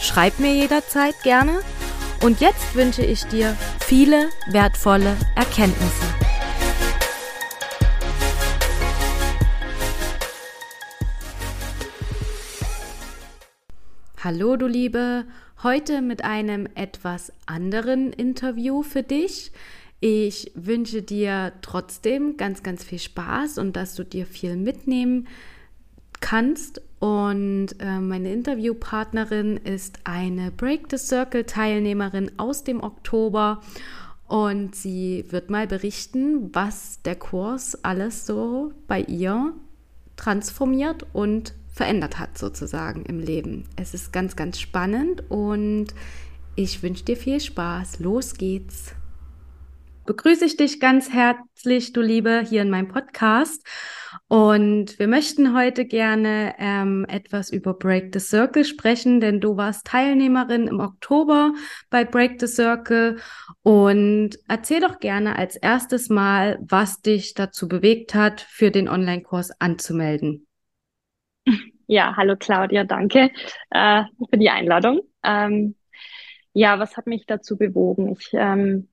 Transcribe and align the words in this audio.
Schreib 0.00 0.38
mir 0.38 0.54
jederzeit 0.54 1.22
gerne. 1.22 1.60
Und 2.22 2.40
jetzt 2.40 2.74
wünsche 2.74 3.04
ich 3.04 3.24
dir 3.24 3.54
viele 3.80 4.30
wertvolle 4.50 5.14
Erkenntnisse. 5.36 6.06
Hallo 14.24 14.56
du 14.56 14.66
Liebe, 14.66 15.26
heute 15.62 16.00
mit 16.00 16.24
einem 16.24 16.66
etwas 16.74 17.32
anderen 17.44 18.12
Interview 18.12 18.82
für 18.82 19.02
dich. 19.02 19.52
Ich 20.00 20.50
wünsche 20.54 21.02
dir 21.02 21.52
trotzdem 21.60 22.38
ganz, 22.38 22.62
ganz 22.62 22.82
viel 22.84 22.98
Spaß 22.98 23.58
und 23.58 23.76
dass 23.76 23.94
du 23.94 24.04
dir 24.04 24.24
viel 24.24 24.56
mitnehmen 24.56 25.28
kannst. 26.20 26.80
Und 27.00 27.68
äh, 27.80 27.98
meine 27.98 28.30
Interviewpartnerin 28.32 29.56
ist 29.56 30.00
eine 30.04 30.50
Break 30.50 30.86
the 30.90 30.98
Circle 30.98 31.44
Teilnehmerin 31.44 32.30
aus 32.36 32.62
dem 32.62 32.82
Oktober. 32.82 33.62
Und 34.28 34.76
sie 34.76 35.24
wird 35.30 35.50
mal 35.50 35.66
berichten, 35.66 36.54
was 36.54 37.00
der 37.02 37.16
Kurs 37.16 37.84
alles 37.84 38.26
so 38.26 38.72
bei 38.86 39.00
ihr 39.00 39.54
transformiert 40.16 41.06
und 41.14 41.54
verändert 41.72 42.18
hat 42.18 42.36
sozusagen 42.36 43.04
im 43.06 43.18
Leben. 43.18 43.64
Es 43.76 43.94
ist 43.94 44.12
ganz, 44.12 44.36
ganz 44.36 44.60
spannend 44.60 45.24
und 45.30 45.86
ich 46.54 46.82
wünsche 46.82 47.04
dir 47.04 47.16
viel 47.16 47.40
Spaß. 47.40 48.00
Los 48.00 48.34
geht's. 48.34 48.94
Begrüße 50.10 50.44
ich 50.44 50.56
dich 50.56 50.80
ganz 50.80 51.12
herzlich, 51.12 51.92
du 51.92 52.00
Liebe, 52.00 52.40
hier 52.40 52.62
in 52.62 52.70
meinem 52.70 52.88
Podcast. 52.88 53.64
Und 54.26 54.98
wir 54.98 55.06
möchten 55.06 55.56
heute 55.56 55.84
gerne 55.84 56.56
ähm, 56.58 57.06
etwas 57.08 57.52
über 57.52 57.74
Break 57.74 58.12
the 58.12 58.18
Circle 58.18 58.64
sprechen, 58.64 59.20
denn 59.20 59.38
du 59.38 59.56
warst 59.56 59.86
Teilnehmerin 59.86 60.66
im 60.66 60.80
Oktober 60.80 61.52
bei 61.90 62.04
Break 62.04 62.40
the 62.40 62.48
Circle. 62.48 63.20
Und 63.62 64.30
erzähl 64.48 64.80
doch 64.80 64.98
gerne 64.98 65.36
als 65.36 65.54
erstes 65.54 66.08
mal, 66.08 66.58
was 66.60 67.02
dich 67.02 67.34
dazu 67.34 67.68
bewegt 67.68 68.12
hat, 68.12 68.40
für 68.40 68.72
den 68.72 68.88
Online-Kurs 68.88 69.60
anzumelden. 69.60 70.48
Ja, 71.86 72.16
hallo 72.16 72.34
Claudia, 72.36 72.82
danke 72.82 73.30
äh, 73.70 74.02
für 74.28 74.38
die 74.38 74.50
Einladung. 74.50 75.02
Ähm, 75.22 75.76
ja, 76.52 76.80
was 76.80 76.96
hat 76.96 77.06
mich 77.06 77.26
dazu 77.26 77.56
bewogen? 77.56 78.16
Ich, 78.18 78.30
ähm, 78.32 78.88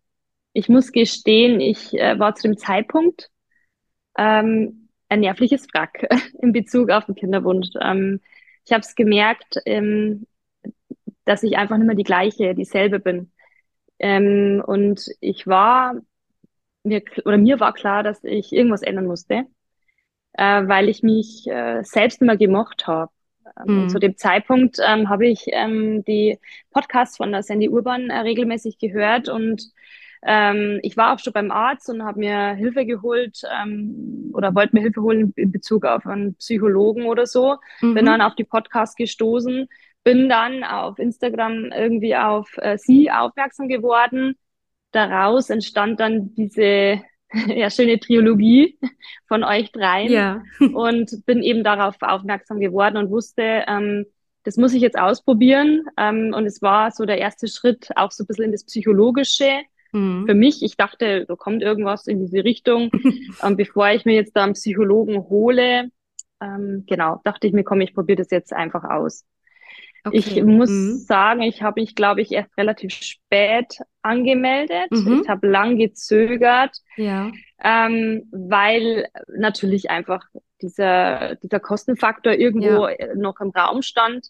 ich 0.54 0.70
muss 0.70 0.92
gestehen, 0.92 1.60
ich 1.60 1.94
äh, 1.94 2.18
war 2.20 2.36
zu 2.36 2.48
dem 2.48 2.58
Zeitpunkt 2.58 3.30
ähm, 4.18 4.90
ein 5.10 5.20
nervliches 5.20 5.68
Wrack 5.74 6.08
in 6.42 6.52
Bezug 6.52 6.90
auf 6.90 7.06
den 7.06 7.16
Kinderwunsch. 7.16 7.70
Ähm, 7.82 8.22
ich 8.66 8.74
habe 8.74 8.82
es 8.82 8.96
gemerkt, 8.96 9.58
ähm, 9.66 10.28
dass 11.26 11.44
ich 11.44 11.58
einfach 11.58 11.78
nicht 11.78 11.88
mehr 11.88 11.96
die 11.96 12.04
gleiche, 12.04 12.56
dieselbe 12.56 13.00
bin. 13.00 13.32
Ähm, 14.00 14.64
und 14.66 15.08
ich 15.20 15.48
war, 15.48 15.96
mir, 16.84 17.02
oder 17.26 17.38
mir 17.38 17.60
war 17.60 17.74
klar, 17.74 18.04
dass 18.04 18.24
ich 18.24 18.52
irgendwas 18.52 18.82
ändern 18.82 19.06
musste, 19.06 19.46
äh, 20.34 20.68
weil 20.68 20.90
ich 20.90 21.04
mich 21.04 21.48
äh, 21.48 21.84
selbst 21.84 22.22
nicht 22.22 22.28
mehr 22.28 22.38
gemocht 22.38 22.88
habe. 22.88 23.12
Mhm. 23.66 23.84
Und 23.84 23.90
zu 23.90 24.00
dem 24.00 24.18
Zeitpunkt 24.18 24.78
ähm, 24.86 25.10
habe 25.10 25.28
ich 25.28 25.46
ähm, 25.48 26.04
die 26.06 26.40
Podcasts 26.72 27.18
von 27.18 27.32
der 27.32 27.44
Sandy 27.44 27.70
Urban 27.70 28.10
äh, 28.10 28.20
regelmäßig 28.20 28.78
gehört 28.78 29.30
und 29.30 29.72
ähm, 30.26 30.80
ich 30.84 30.98
war 30.98 31.14
auch 31.14 31.20
schon 31.20 31.34
beim 31.34 31.52
Arzt 31.52 31.90
und 31.90 32.04
habe 32.04 32.20
mir 32.20 32.54
Hilfe 32.56 32.86
geholt 32.86 33.42
ähm, 33.62 34.32
oder 34.34 34.56
wollte 34.56 34.76
mir 34.76 34.82
Hilfe 34.82 35.02
holen 35.02 35.34
in 35.36 35.52
Bezug 35.52 35.86
auf 35.86 36.06
einen 36.06 36.36
Psychologen 36.36 37.06
oder 37.06 37.26
so. 37.26 37.58
Mhm. 37.82 37.94
Bin 37.94 38.06
dann 38.06 38.22
auf 38.22 38.36
die 38.36 38.44
Podcasts 38.44 38.96
gestoßen, 38.96 39.68
bin 40.04 40.30
dann 40.30 40.64
auf 40.64 41.00
Instagram 41.00 41.72
irgendwie 41.72 42.16
auf 42.16 42.50
äh, 42.58 42.78
sie 42.78 43.12
aufmerksam 43.12 43.68
geworden. 43.68 44.36
Daraus 44.92 45.50
entstand 45.50 46.00
dann 46.00 46.34
diese 46.36 47.02
ja, 47.48 47.70
schöne 47.70 48.00
Triologie 48.00 48.80
von 49.28 49.44
euch 49.44 49.72
dreien 49.72 50.12
ja. 50.12 50.44
und 50.74 51.26
bin 51.26 51.44
eben 51.44 51.64
darauf 51.64 51.96
aufmerksam 52.02 52.60
geworden 52.60 52.98
und 52.98 53.12
wusste, 53.12 53.66
ähm, 53.68 54.06
das 54.44 54.56
muss 54.56 54.74
ich 54.74 54.82
jetzt 54.82 54.98
ausprobieren. 54.98 55.84
Ähm, 55.98 56.34
und 56.34 56.46
es 56.46 56.62
war 56.62 56.92
so 56.92 57.06
der 57.06 57.18
erste 57.18 57.48
Schritt 57.48 57.90
auch 57.96 58.12
so 58.12 58.24
ein 58.24 58.28
bisschen 58.28 58.46
in 58.46 58.52
das 58.54 58.66
Psychologische 58.66 59.52
Mhm. 59.92 60.26
Für 60.28 60.34
mich, 60.34 60.64
ich 60.64 60.78
dachte, 60.78 61.26
da 61.26 61.36
kommt 61.36 61.62
irgendwas 61.62 62.08
in 62.08 62.20
diese 62.20 62.44
Richtung. 62.44 62.92
ähm, 63.44 63.58
bevor 63.58 63.90
ich 63.90 64.06
mir 64.06 64.16
jetzt 64.16 64.36
da 64.36 64.44
einen 64.44 64.54
Psychologen 64.54 65.18
hole, 65.30 65.90
ähm, 66.42 66.84
genau, 66.88 67.22
dachte 67.24 67.48
ich 67.48 67.54
mir, 67.54 67.64
komm, 67.64 67.82
ich 67.82 67.94
probiere 67.94 68.18
das 68.18 68.32
jetzt 68.32 68.54
einfach 68.54 68.84
aus. 68.84 69.26
Okay. 70.04 70.18
Ich 70.18 70.44
muss 70.44 70.70
mhm. 70.70 70.98
sagen, 70.98 71.42
ich 71.42 71.62
habe 71.62 71.82
mich, 71.82 71.96
glaube 71.96 72.22
ich, 72.22 72.32
erst 72.32 72.56
relativ 72.58 72.94
spät 72.94 73.80
angemeldet. 74.02 74.92
Mhm. 74.92 75.22
Ich 75.22 75.30
habe 75.30 75.48
lang 75.48 75.78
gezögert, 75.78 76.78
ja. 76.96 77.32
ähm, 77.62 78.28
weil 78.32 79.08
natürlich 79.28 79.90
einfach 79.90 80.24
dieser, 80.62 81.36
dieser 81.36 81.60
Kostenfaktor 81.60 82.34
irgendwo 82.34 82.88
ja. 82.88 83.16
noch 83.16 83.40
im 83.42 83.50
Raum 83.50 83.82
stand. 83.82 84.28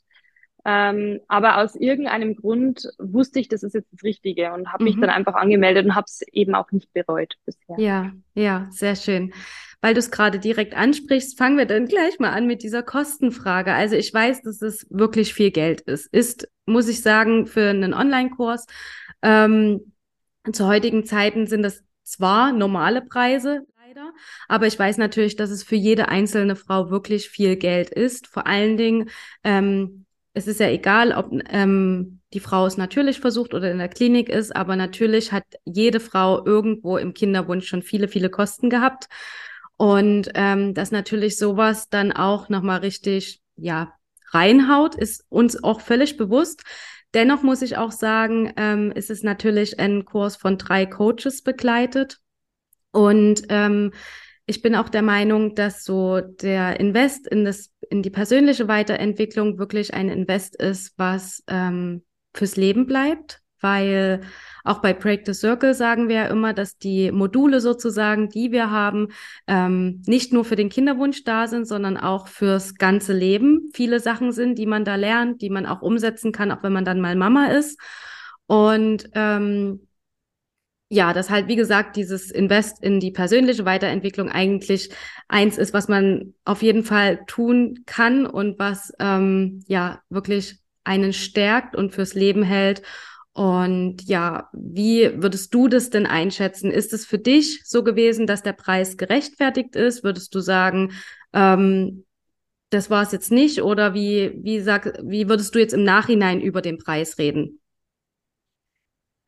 Ähm, 0.70 1.22
aber 1.30 1.60
aus 1.60 1.76
irgendeinem 1.76 2.36
Grund 2.36 2.90
wusste 3.00 3.40
ich, 3.40 3.48
das 3.48 3.64
ist 3.64 3.74
jetzt 3.74 3.94
das 3.94 4.04
Richtige 4.04 4.52
und 4.52 4.74
habe 4.74 4.84
mhm. 4.84 4.90
mich 4.90 5.00
dann 5.00 5.10
einfach 5.10 5.36
angemeldet 5.36 5.86
und 5.86 5.96
habe 5.96 6.08
es 6.08 6.22
eben 6.34 6.56
auch 6.56 6.70
nicht 6.74 6.92
bereut 6.92 7.36
bisher. 7.46 7.78
Ja, 7.80 8.12
ja, 8.34 8.68
sehr 8.72 8.98
schön. 8.98 9.34
Weil 9.80 9.94
du 9.94 10.00
es 10.00 10.12
gerade 10.12 10.40
direkt 10.40 10.76
ansprichst, 10.76 11.38
fangen 11.38 11.58
wir 11.58 11.68
dann 11.68 11.86
gleich 11.86 12.20
mal 12.20 12.32
an 12.32 12.48
mit 12.48 12.64
dieser 12.64 12.84
Kostenfrage. 12.84 13.74
Also 13.74 13.96
ich 13.96 14.14
weiß, 14.14 14.42
dass 14.42 14.62
es 14.62 14.86
wirklich 14.90 15.34
viel 15.34 15.52
Geld 15.52 15.80
ist. 15.80 16.08
Ist, 16.14 16.50
muss 16.66 16.90
ich 16.90 17.02
sagen, 17.02 17.48
für 17.48 17.70
einen 17.70 17.94
Online-Kurs 17.94 18.66
ähm, 19.22 19.94
zu 20.52 20.68
heutigen 20.68 21.06
Zeiten 21.06 21.48
sind 21.48 21.64
das 21.64 21.82
zwar 22.04 22.52
normale 22.52 23.02
Preise, 23.02 23.66
leider, 23.78 24.12
aber 24.50 24.68
ich 24.68 24.78
weiß 24.78 24.98
natürlich, 24.98 25.38
dass 25.38 25.50
es 25.50 25.64
für 25.64 25.76
jede 25.76 26.10
einzelne 26.10 26.58
Frau 26.58 26.90
wirklich 26.90 27.30
viel 27.30 27.56
Geld 27.56 27.90
ist. 27.90 28.28
Vor 28.28 28.48
allen 28.48 28.76
Dingen 28.76 29.10
ähm, 29.44 30.06
es 30.38 30.48
ist 30.48 30.60
ja 30.60 30.70
egal, 30.70 31.14
ob 31.14 31.32
ähm, 31.50 32.20
die 32.34 32.40
Frau 32.40 32.68
es 32.68 32.78
natürlich 32.78 33.20
versucht 33.20 33.54
oder 33.54 33.72
in 33.72 33.80
der 33.80 33.90
Klinik 33.90 34.30
ist, 34.30 34.56
aber 34.56 34.76
natürlich 34.76 35.32
hat 35.32 35.46
jede 35.66 36.00
Frau 36.00 36.46
irgendwo 36.46 36.98
im 36.98 37.14
Kinderwunsch 37.14 37.68
schon 37.68 37.82
viele, 37.82 38.08
viele 38.08 38.30
Kosten 38.30 38.70
gehabt. 38.70 39.08
Und 39.78 40.30
ähm, 40.36 40.74
dass 40.74 40.92
natürlich 40.92 41.38
sowas 41.38 41.90
dann 41.90 42.12
auch 42.12 42.50
nochmal 42.50 42.80
richtig, 42.80 43.42
ja, 43.56 43.94
reinhaut, 44.32 44.96
ist 44.96 45.26
uns 45.30 45.64
auch 45.64 45.82
völlig 45.82 46.18
bewusst. 46.18 46.64
Dennoch 47.14 47.42
muss 47.42 47.62
ich 47.64 47.78
auch 47.78 47.92
sagen, 47.92 48.54
ähm, 48.58 48.92
ist 48.92 49.10
es 49.10 49.24
natürlich 49.24 49.80
ein 49.80 50.06
Kurs 50.06 50.36
von 50.36 50.58
drei 50.58 50.86
Coaches 50.86 51.42
begleitet. 51.42 52.20
Und 52.92 53.44
ähm, 53.50 53.92
ich 54.46 54.62
bin 54.62 54.76
auch 54.76 54.90
der 54.90 55.02
Meinung, 55.02 55.56
dass 55.56 55.84
so 55.84 56.22
der 56.22 56.80
Invest 56.80 57.28
in 57.28 57.44
das, 57.44 57.72
in 57.90 58.02
die 58.02 58.10
persönliche 58.10 58.68
Weiterentwicklung 58.68 59.58
wirklich 59.58 59.94
ein 59.94 60.10
Invest 60.10 60.56
ist, 60.56 60.94
was 60.98 61.44
ähm, 61.48 62.04
fürs 62.34 62.56
Leben 62.56 62.86
bleibt, 62.86 63.42
weil 63.62 64.22
auch 64.64 64.80
bei 64.80 64.94
Break 64.94 65.26
the 65.26 65.34
Circle 65.34 65.74
sagen 65.74 66.10
wir 66.10 66.16
ja 66.16 66.26
immer, 66.28 66.54
dass 66.54 66.78
die 66.78 67.12
Module 67.12 67.60
sozusagen, 67.60 68.30
die 68.30 68.52
wir 68.52 68.70
haben, 68.70 69.08
ähm, 69.48 70.02
nicht 70.06 70.34
nur 70.34 70.46
für 70.46 70.56
den 70.56 70.70
Kinderwunsch 70.70 71.24
da 71.24 71.48
sind, 71.48 71.68
sondern 71.68 71.98
auch 71.98 72.28
fürs 72.28 72.76
ganze 72.76 73.14
Leben. 73.14 73.70
Viele 73.74 74.00
Sachen 74.00 74.32
sind, 74.32 74.58
die 74.58 74.68
man 74.68 74.86
da 74.86 74.96
lernt, 74.96 75.42
die 75.42 75.50
man 75.50 75.66
auch 75.66 75.82
umsetzen 75.82 76.32
kann, 76.32 76.52
auch 76.52 76.64
wenn 76.64 76.74
man 76.74 76.86
dann 76.86 77.02
mal 77.02 77.16
Mama 77.16 77.48
ist. 77.48 77.80
Und 78.46 79.10
ähm, 79.14 79.87
ja, 80.90 81.14
dass 81.14 81.30
halt, 81.30 81.48
wie 81.48 81.56
gesagt, 81.56 81.96
dieses 81.96 82.32
Invest 82.32 82.82
in 82.82 83.00
die 83.00 83.12
persönliche 83.12 83.66
Weiterentwicklung 83.66 84.30
eigentlich 84.30 84.90
eins 85.28 85.58
ist, 85.58 85.74
was 85.74 85.88
man 85.88 86.34
auf 86.46 86.62
jeden 86.62 86.84
Fall 86.84 87.26
tun 87.28 87.84
kann 87.86 88.26
und 88.26 88.58
was 88.58 88.94
ähm, 89.00 89.64
ja 89.68 90.02
wirklich 90.10 90.60
einen 90.86 91.12
stärkt 91.12 91.76
und 91.76 91.94
fürs 91.94 92.14
Leben 92.14 92.44
hält. 92.44 92.82
Und 93.34 94.02
ja, 94.04 94.50
wie 94.54 95.12
würdest 95.22 95.54
du 95.54 95.68
das 95.68 95.90
denn 95.90 96.06
einschätzen? 96.06 96.72
Ist 96.72 96.94
es 96.94 97.06
für 97.06 97.20
dich 97.20 97.62
so 97.66 97.84
gewesen, 97.84 98.26
dass 98.26 98.42
der 98.42 98.54
Preis 98.54 98.98
gerechtfertigt 98.98 99.76
ist? 99.76 100.04
Würdest 100.04 100.34
du 100.34 100.40
sagen, 100.40 100.94
ähm, 101.34 102.06
das 102.70 102.90
war 102.90 103.04
es 103.04 103.12
jetzt 103.12 103.32
nicht? 103.32 103.62
Oder 103.62 103.94
wie, 103.94 104.34
wie, 104.42 104.62
sag, 104.62 105.00
wie 105.04 105.28
würdest 105.30 105.54
du 105.54 105.60
jetzt 105.60 105.74
im 105.74 105.84
Nachhinein 105.84 106.42
über 106.42 106.62
den 106.62 106.78
Preis 106.78 107.18
reden? 107.18 107.60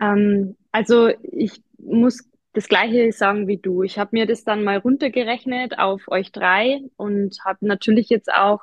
Ähm, 0.02 0.56
also 0.72 1.10
ich 1.24 1.62
muss 1.78 2.30
das 2.54 2.68
Gleiche 2.68 3.12
sagen 3.12 3.48
wie 3.48 3.58
du. 3.58 3.84
Ich 3.84 4.00
habe 4.00 4.10
mir 4.14 4.26
das 4.26 4.44
dann 4.44 4.64
mal 4.64 4.78
runtergerechnet 4.78 5.78
auf 5.78 6.08
euch 6.08 6.32
drei 6.32 6.82
und 6.98 7.38
habe 7.46 7.66
natürlich 7.66 8.10
jetzt 8.10 8.32
auch 8.32 8.62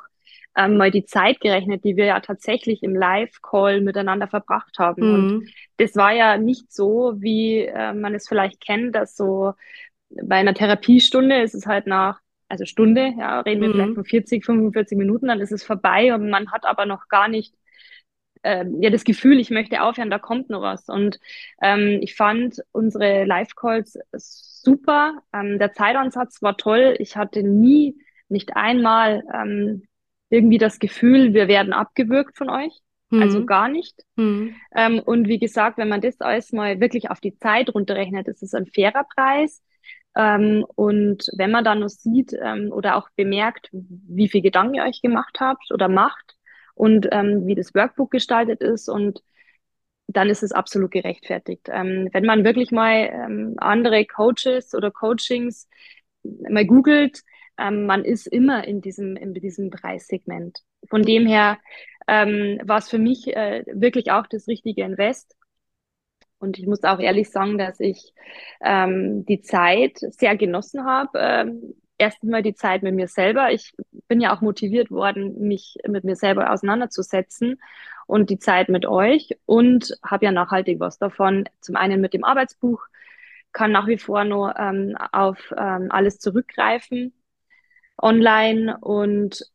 ähm, 0.56 0.76
mal 0.76 0.90
die 0.90 1.04
Zeit 1.04 1.40
gerechnet, 1.40 1.84
die 1.84 1.96
wir 1.96 2.06
ja 2.06 2.20
tatsächlich 2.20 2.82
im 2.82 2.94
Live-Call 2.94 3.82
miteinander 3.82 4.26
verbracht 4.26 4.78
haben. 4.78 5.06
Mhm. 5.06 5.14
Und 5.14 5.50
das 5.76 5.94
war 5.96 6.12
ja 6.12 6.38
nicht 6.38 6.72
so, 6.72 7.14
wie 7.18 7.60
äh, 7.60 7.92
man 7.92 8.14
es 8.14 8.26
vielleicht 8.26 8.60
kennt, 8.60 8.94
dass 8.94 9.16
so 9.16 9.52
bei 10.08 10.36
einer 10.36 10.54
Therapiestunde 10.54 11.42
ist 11.42 11.54
es 11.54 11.66
halt 11.66 11.86
nach, 11.86 12.20
also 12.48 12.64
Stunde, 12.64 13.12
ja, 13.18 13.40
reden 13.40 13.60
wir 13.60 13.68
mhm. 13.68 13.72
vielleicht 13.72 13.94
von 13.94 14.04
40, 14.04 14.44
45 14.44 14.96
Minuten, 14.98 15.26
dann 15.28 15.40
ist 15.40 15.52
es 15.52 15.64
vorbei 15.64 16.14
und 16.14 16.30
man 16.30 16.50
hat 16.50 16.64
aber 16.64 16.86
noch 16.86 17.08
gar 17.08 17.28
nicht 17.28 17.54
äh, 18.42 18.64
ja 18.80 18.90
das 18.90 19.04
Gefühl, 19.04 19.40
ich 19.40 19.50
möchte 19.50 19.82
aufhören, 19.82 20.10
da 20.10 20.18
kommt 20.18 20.50
noch 20.50 20.62
was. 20.62 20.88
Und 20.88 21.18
ähm, 21.62 21.98
ich 22.02 22.14
fand 22.14 22.62
unsere 22.72 23.24
Live-Calls 23.24 23.98
super. 24.12 25.22
Ähm, 25.32 25.58
der 25.58 25.72
Zeitansatz 25.72 26.42
war 26.42 26.56
toll. 26.56 26.96
Ich 26.98 27.16
hatte 27.16 27.42
nie, 27.42 27.96
nicht 28.28 28.56
einmal 28.56 29.22
ähm, 29.32 29.84
irgendwie 30.30 30.58
das 30.58 30.78
Gefühl, 30.78 31.34
wir 31.34 31.48
werden 31.48 31.72
abgewürgt 31.72 32.36
von 32.36 32.50
euch. 32.50 32.72
Mhm. 33.10 33.22
Also 33.22 33.44
gar 33.46 33.68
nicht. 33.68 34.02
Mhm. 34.16 34.54
Ähm, 34.74 35.00
und 35.00 35.28
wie 35.28 35.38
gesagt, 35.38 35.78
wenn 35.78 35.88
man 35.88 36.00
das 36.00 36.20
alles 36.20 36.52
mal 36.52 36.80
wirklich 36.80 37.10
auf 37.10 37.20
die 37.20 37.36
Zeit 37.36 37.74
runterrechnet, 37.74 38.28
ist 38.28 38.42
es 38.42 38.54
ein 38.54 38.66
fairer 38.66 39.04
Preis. 39.14 39.62
Ähm, 40.16 40.64
und 40.74 41.28
wenn 41.36 41.50
man 41.50 41.64
dann 41.64 41.80
noch 41.80 41.88
sieht 41.88 42.32
ähm, 42.32 42.72
oder 42.72 42.96
auch 42.96 43.08
bemerkt, 43.16 43.68
wie 43.72 44.28
viel 44.28 44.42
Gedanken 44.42 44.74
ihr 44.74 44.84
euch 44.84 45.02
gemacht 45.02 45.38
habt 45.40 45.70
oder 45.72 45.88
macht 45.88 46.35
und 46.76 47.08
ähm, 47.10 47.46
wie 47.46 47.56
das 47.56 47.74
Workbook 47.74 48.12
gestaltet 48.12 48.60
ist 48.60 48.88
und 48.88 49.22
dann 50.06 50.28
ist 50.28 50.44
es 50.44 50.52
absolut 50.52 50.92
gerechtfertigt. 50.92 51.68
Ähm, 51.72 52.08
wenn 52.12 52.24
man 52.24 52.44
wirklich 52.44 52.70
mal 52.70 53.10
ähm, 53.12 53.54
andere 53.56 54.04
Coaches 54.04 54.74
oder 54.74 54.92
Coachings 54.92 55.68
mal 56.22 56.64
googelt, 56.64 57.22
ähm, 57.58 57.86
man 57.86 58.04
ist 58.04 58.26
immer 58.26 58.64
in 58.66 58.80
diesem, 58.82 59.16
in 59.16 59.34
diesem 59.34 59.70
Preissegment. 59.70 60.60
Von 60.88 61.02
dem 61.02 61.26
her 61.26 61.58
ähm, 62.06 62.60
war 62.62 62.78
es 62.78 62.88
für 62.88 62.98
mich 62.98 63.26
äh, 63.34 63.64
wirklich 63.66 64.12
auch 64.12 64.26
das 64.26 64.46
richtige 64.46 64.84
Invest. 64.84 65.34
Und 66.38 66.58
ich 66.58 66.66
muss 66.66 66.84
auch 66.84 67.00
ehrlich 67.00 67.30
sagen, 67.30 67.56
dass 67.56 67.80
ich 67.80 68.12
ähm, 68.62 69.24
die 69.24 69.40
Zeit 69.40 69.98
sehr 69.98 70.36
genossen 70.36 70.84
habe. 70.84 71.18
Ähm, 71.18 71.74
erst 71.98 72.22
einmal 72.22 72.42
die 72.42 72.54
Zeit 72.54 72.82
mit 72.82 72.94
mir 72.94 73.08
selber. 73.08 73.52
Ich 73.52 73.74
bin 74.08 74.20
ja 74.20 74.34
auch 74.34 74.40
motiviert 74.40 74.90
worden, 74.90 75.46
mich 75.48 75.76
mit 75.86 76.04
mir 76.04 76.16
selber 76.16 76.52
auseinanderzusetzen 76.52 77.60
und 78.06 78.30
die 78.30 78.38
Zeit 78.38 78.68
mit 78.68 78.86
euch 78.86 79.36
und 79.46 79.96
habe 80.04 80.26
ja 80.26 80.32
nachhaltig 80.32 80.80
was 80.80 80.98
davon. 80.98 81.48
Zum 81.60 81.76
einen 81.76 82.00
mit 82.00 82.14
dem 82.14 82.24
Arbeitsbuch, 82.24 82.80
kann 83.52 83.72
nach 83.72 83.86
wie 83.86 83.98
vor 83.98 84.24
nur 84.24 84.54
ähm, 84.58 84.96
auf 85.12 85.54
ähm, 85.56 85.88
alles 85.90 86.18
zurückgreifen 86.18 87.14
online 87.96 88.76
und 88.80 89.50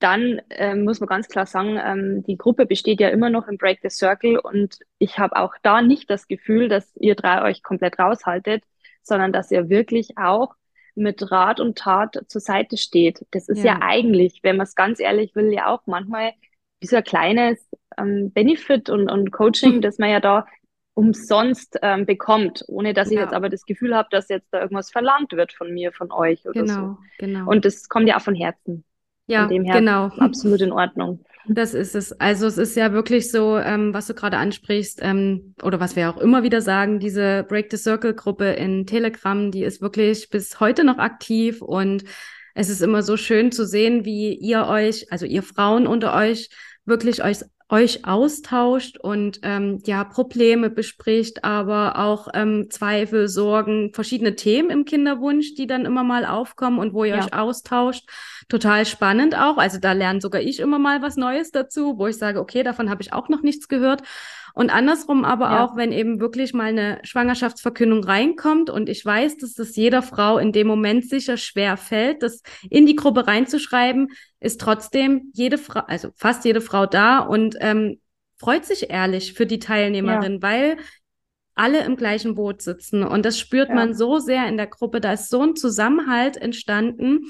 dann 0.00 0.42
ähm, 0.50 0.82
muss 0.82 0.98
man 0.98 1.08
ganz 1.08 1.28
klar 1.28 1.46
sagen, 1.46 1.78
ähm, 1.80 2.24
die 2.24 2.36
Gruppe 2.36 2.66
besteht 2.66 3.00
ja 3.00 3.08
immer 3.10 3.30
noch 3.30 3.46
im 3.46 3.58
Break 3.58 3.78
the 3.82 3.90
Circle 3.90 4.40
und 4.40 4.78
ich 4.98 5.18
habe 5.18 5.36
auch 5.36 5.54
da 5.62 5.82
nicht 5.82 6.10
das 6.10 6.26
Gefühl, 6.26 6.68
dass 6.68 6.96
ihr 6.96 7.14
drei 7.14 7.42
euch 7.42 7.62
komplett 7.62 8.00
raushaltet, 8.00 8.64
sondern 9.02 9.32
dass 9.32 9.52
ihr 9.52 9.68
wirklich 9.68 10.18
auch 10.18 10.56
mit 10.94 11.30
Rat 11.30 11.60
und 11.60 11.78
Tat 11.78 12.18
zur 12.26 12.40
Seite 12.40 12.76
steht. 12.76 13.26
Das 13.30 13.48
ist 13.48 13.58
ja, 13.58 13.74
ja 13.74 13.78
eigentlich, 13.82 14.40
wenn 14.42 14.56
man 14.56 14.64
es 14.64 14.74
ganz 14.74 15.00
ehrlich 15.00 15.34
will, 15.34 15.52
ja 15.52 15.68
auch 15.68 15.82
manchmal 15.86 16.32
wie 16.80 16.86
so 16.86 16.96
ein 16.96 17.04
kleines 17.04 17.66
ähm, 17.96 18.32
Benefit 18.32 18.90
und, 18.90 19.10
und 19.10 19.32
Coaching, 19.32 19.80
das 19.82 19.98
man 19.98 20.10
ja 20.10 20.20
da 20.20 20.46
umsonst 20.94 21.78
ähm, 21.82 22.04
bekommt, 22.04 22.64
ohne 22.68 22.92
dass 22.92 23.10
ich 23.10 23.18
jetzt 23.18 23.32
aber 23.32 23.48
das 23.48 23.64
Gefühl 23.64 23.96
habe, 23.96 24.08
dass 24.10 24.28
jetzt 24.28 24.52
da 24.52 24.60
irgendwas 24.60 24.90
verlangt 24.90 25.32
wird 25.32 25.52
von 25.52 25.72
mir, 25.72 25.90
von 25.90 26.12
euch 26.12 26.46
oder 26.46 26.62
genau, 26.62 26.74
so. 26.74 26.98
Genau. 27.18 27.48
Und 27.48 27.64
das 27.64 27.88
kommt 27.88 28.08
ja 28.08 28.18
auch 28.18 28.22
von 28.22 28.34
Herzen. 28.34 28.84
Ja, 29.26 29.40
von 29.40 29.48
dem 29.48 29.64
her 29.64 29.78
genau. 29.78 30.06
Absolut 30.18 30.60
in 30.60 30.72
Ordnung. 30.72 31.24
Das 31.48 31.74
ist 31.74 31.94
es. 31.94 32.12
Also 32.12 32.46
es 32.46 32.56
ist 32.56 32.76
ja 32.76 32.92
wirklich 32.92 33.30
so, 33.30 33.58
ähm, 33.58 33.92
was 33.92 34.06
du 34.06 34.14
gerade 34.14 34.36
ansprichst, 34.36 35.00
ähm, 35.02 35.54
oder 35.62 35.80
was 35.80 35.96
wir 35.96 36.08
auch 36.08 36.18
immer 36.18 36.42
wieder 36.42 36.60
sagen, 36.60 37.00
diese 37.00 37.44
Break 37.48 37.68
the 37.70 37.76
Circle 37.76 38.14
Gruppe 38.14 38.52
in 38.52 38.86
Telegram, 38.86 39.50
die 39.50 39.64
ist 39.64 39.80
wirklich 39.80 40.30
bis 40.30 40.60
heute 40.60 40.84
noch 40.84 40.98
aktiv 40.98 41.60
und 41.60 42.04
es 42.54 42.68
ist 42.68 42.82
immer 42.82 43.02
so 43.02 43.16
schön 43.16 43.50
zu 43.50 43.66
sehen, 43.66 44.04
wie 44.04 44.34
ihr 44.34 44.66
euch, 44.66 45.10
also 45.10 45.26
ihr 45.26 45.42
Frauen 45.42 45.86
unter 45.86 46.14
euch, 46.14 46.50
wirklich 46.84 47.24
euch 47.24 47.38
euch 47.72 48.04
austauscht 48.04 48.98
und 48.98 49.40
ähm, 49.42 49.80
ja 49.86 50.04
Probleme 50.04 50.68
bespricht, 50.68 51.42
aber 51.42 51.98
auch 51.98 52.28
ähm, 52.34 52.68
Zweifel, 52.68 53.28
Sorgen, 53.28 53.92
verschiedene 53.94 54.36
Themen 54.36 54.68
im 54.68 54.84
Kinderwunsch, 54.84 55.54
die 55.54 55.66
dann 55.66 55.86
immer 55.86 56.04
mal 56.04 56.26
aufkommen 56.26 56.78
und 56.78 56.92
wo 56.92 57.04
ihr 57.04 57.16
ja. 57.16 57.24
euch 57.24 57.32
austauscht. 57.32 58.06
Total 58.50 58.84
spannend 58.84 59.38
auch. 59.38 59.56
Also 59.56 59.78
da 59.78 59.92
lerne 59.92 60.20
sogar 60.20 60.42
ich 60.42 60.60
immer 60.60 60.78
mal 60.78 61.00
was 61.00 61.16
Neues 61.16 61.50
dazu, 61.50 61.96
wo 61.96 62.06
ich 62.06 62.18
sage, 62.18 62.40
okay, 62.40 62.62
davon 62.62 62.90
habe 62.90 63.00
ich 63.00 63.14
auch 63.14 63.30
noch 63.30 63.42
nichts 63.42 63.68
gehört. 63.68 64.02
Und 64.54 64.70
andersrum 64.70 65.24
aber 65.24 65.46
ja. 65.46 65.64
auch, 65.64 65.76
wenn 65.76 65.92
eben 65.92 66.20
wirklich 66.20 66.52
mal 66.54 66.68
eine 66.68 66.98
Schwangerschaftsverkündung 67.02 68.04
reinkommt 68.04 68.70
und 68.70 68.88
ich 68.88 69.04
weiß, 69.04 69.38
dass 69.38 69.54
das 69.54 69.76
jeder 69.76 70.02
Frau 70.02 70.38
in 70.38 70.52
dem 70.52 70.66
Moment 70.66 71.08
sicher 71.08 71.36
schwer 71.36 71.76
fällt, 71.76 72.22
das 72.22 72.42
in 72.68 72.86
die 72.86 72.96
Gruppe 72.96 73.26
reinzuschreiben, 73.26 74.08
ist 74.40 74.60
trotzdem 74.60 75.30
jede 75.34 75.58
Frau, 75.58 75.80
also 75.86 76.10
fast 76.16 76.44
jede 76.44 76.60
Frau 76.60 76.86
da 76.86 77.20
und 77.20 77.56
ähm, 77.60 78.00
freut 78.38 78.64
sich 78.64 78.90
ehrlich 78.90 79.34
für 79.34 79.46
die 79.46 79.60
Teilnehmerin, 79.60 80.34
ja. 80.34 80.42
weil 80.42 80.76
alle 81.62 81.84
im 81.84 81.94
gleichen 81.94 82.34
Boot 82.34 82.60
sitzen. 82.60 83.04
Und 83.04 83.24
das 83.24 83.38
spürt 83.38 83.68
ja. 83.68 83.76
man 83.76 83.94
so 83.94 84.18
sehr 84.18 84.48
in 84.48 84.56
der 84.56 84.66
Gruppe. 84.66 85.00
Da 85.00 85.12
ist 85.12 85.30
so 85.30 85.42
ein 85.42 85.54
Zusammenhalt 85.54 86.36
entstanden. 86.36 87.26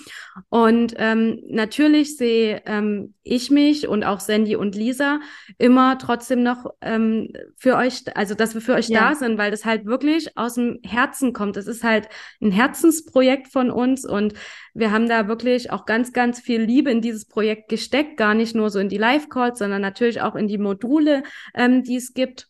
Und 0.48 0.94
ähm, 0.96 1.42
natürlich 1.48 2.16
sehe 2.16 2.62
ähm, 2.64 3.12
ich 3.22 3.50
mich 3.50 3.86
und 3.86 4.04
auch 4.04 4.20
Sandy 4.20 4.56
und 4.56 4.74
Lisa 4.74 5.20
immer 5.58 5.98
trotzdem 5.98 6.42
noch 6.42 6.72
ähm, 6.80 7.28
für 7.58 7.76
euch, 7.76 8.04
also 8.16 8.34
dass 8.34 8.54
wir 8.54 8.62
für 8.62 8.72
euch 8.72 8.88
ja. 8.88 9.10
da 9.10 9.14
sind, 9.14 9.36
weil 9.36 9.50
das 9.50 9.66
halt 9.66 9.84
wirklich 9.84 10.38
aus 10.38 10.54
dem 10.54 10.80
Herzen 10.82 11.34
kommt. 11.34 11.58
Es 11.58 11.66
ist 11.66 11.84
halt 11.84 12.08
ein 12.40 12.52
Herzensprojekt 12.52 13.48
von 13.48 13.70
uns 13.70 14.06
und 14.06 14.32
wir 14.72 14.92
haben 14.92 15.10
da 15.10 15.28
wirklich 15.28 15.70
auch 15.70 15.84
ganz, 15.84 16.14
ganz 16.14 16.40
viel 16.40 16.62
Liebe 16.62 16.90
in 16.90 17.02
dieses 17.02 17.26
Projekt 17.26 17.68
gesteckt, 17.68 18.16
gar 18.16 18.32
nicht 18.32 18.54
nur 18.54 18.70
so 18.70 18.78
in 18.78 18.88
die 18.88 18.96
Live-Calls, 18.96 19.58
sondern 19.58 19.82
natürlich 19.82 20.22
auch 20.22 20.36
in 20.36 20.48
die 20.48 20.56
Module, 20.56 21.22
ähm, 21.54 21.82
die 21.82 21.96
es 21.96 22.14
gibt. 22.14 22.48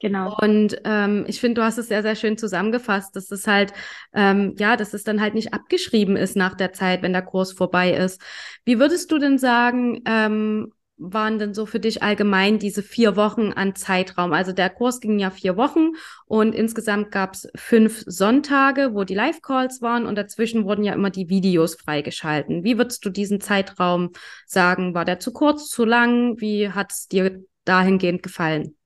Genau. 0.00 0.36
Und 0.40 0.76
ähm, 0.84 1.24
ich 1.28 1.40
finde, 1.40 1.60
du 1.60 1.64
hast 1.64 1.78
es 1.78 1.88
sehr, 1.88 2.02
sehr 2.02 2.16
schön 2.16 2.36
zusammengefasst, 2.36 3.16
dass 3.16 3.30
es 3.30 3.46
halt, 3.46 3.72
ähm, 4.12 4.54
ja, 4.58 4.76
dass 4.76 4.92
es 4.92 5.04
dann 5.04 5.20
halt 5.20 5.34
nicht 5.34 5.54
abgeschrieben 5.54 6.16
ist 6.16 6.36
nach 6.36 6.54
der 6.54 6.72
Zeit, 6.72 7.02
wenn 7.02 7.12
der 7.12 7.22
Kurs 7.22 7.52
vorbei 7.52 7.92
ist. 7.92 8.20
Wie 8.64 8.78
würdest 8.78 9.10
du 9.12 9.18
denn 9.18 9.38
sagen, 9.38 10.02
ähm, 10.04 10.72
waren 10.96 11.38
denn 11.38 11.54
so 11.54 11.66
für 11.66 11.80
dich 11.80 12.02
allgemein 12.02 12.58
diese 12.58 12.82
vier 12.82 13.16
Wochen 13.16 13.52
an 13.52 13.74
Zeitraum? 13.74 14.32
Also 14.32 14.52
der 14.52 14.70
Kurs 14.70 15.00
ging 15.00 15.18
ja 15.18 15.30
vier 15.30 15.56
Wochen 15.56 15.92
und 16.26 16.54
insgesamt 16.54 17.10
gab 17.10 17.34
es 17.34 17.48
fünf 17.56 18.04
Sonntage, 18.06 18.94
wo 18.94 19.04
die 19.04 19.14
Live-Calls 19.14 19.80
waren 19.80 20.06
und 20.06 20.16
dazwischen 20.16 20.64
wurden 20.64 20.84
ja 20.84 20.92
immer 20.92 21.10
die 21.10 21.28
Videos 21.28 21.76
freigeschalten. 21.76 22.62
Wie 22.62 22.78
würdest 22.78 23.04
du 23.04 23.10
diesen 23.10 23.40
Zeitraum 23.40 24.10
sagen? 24.46 24.94
War 24.94 25.04
der 25.04 25.18
zu 25.18 25.32
kurz, 25.32 25.68
zu 25.68 25.84
lang? 25.84 26.40
Wie 26.40 26.70
hat 26.70 26.92
es 26.92 27.08
dir 27.08 27.42
dahingehend 27.64 28.22
gefallen? 28.22 28.76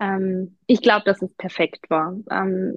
Ähm, 0.00 0.56
ich 0.66 0.80
glaube, 0.80 1.04
dass 1.04 1.22
es 1.22 1.32
perfekt 1.34 1.88
war. 1.90 2.16
Ähm, 2.30 2.76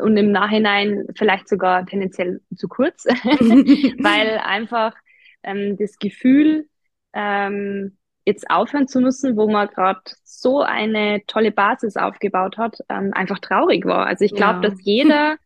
und 0.00 0.16
im 0.16 0.32
Nachhinein 0.32 1.06
vielleicht 1.14 1.48
sogar 1.48 1.86
tendenziell 1.86 2.40
zu 2.56 2.66
kurz, 2.66 3.04
weil 3.04 4.38
einfach 4.38 4.94
ähm, 5.42 5.76
das 5.78 5.98
Gefühl, 5.98 6.66
ähm, 7.12 7.96
jetzt 8.24 8.50
aufhören 8.50 8.88
zu 8.88 9.00
müssen, 9.00 9.36
wo 9.36 9.48
man 9.48 9.68
gerade 9.68 10.00
so 10.24 10.60
eine 10.60 11.22
tolle 11.26 11.52
Basis 11.52 11.96
aufgebaut 11.96 12.58
hat, 12.58 12.78
ähm, 12.88 13.12
einfach 13.14 13.38
traurig 13.38 13.84
war. 13.84 14.06
Also 14.06 14.24
ich 14.24 14.34
glaube, 14.34 14.60
ja. 14.62 14.70
dass 14.70 14.82
jeder 14.82 15.36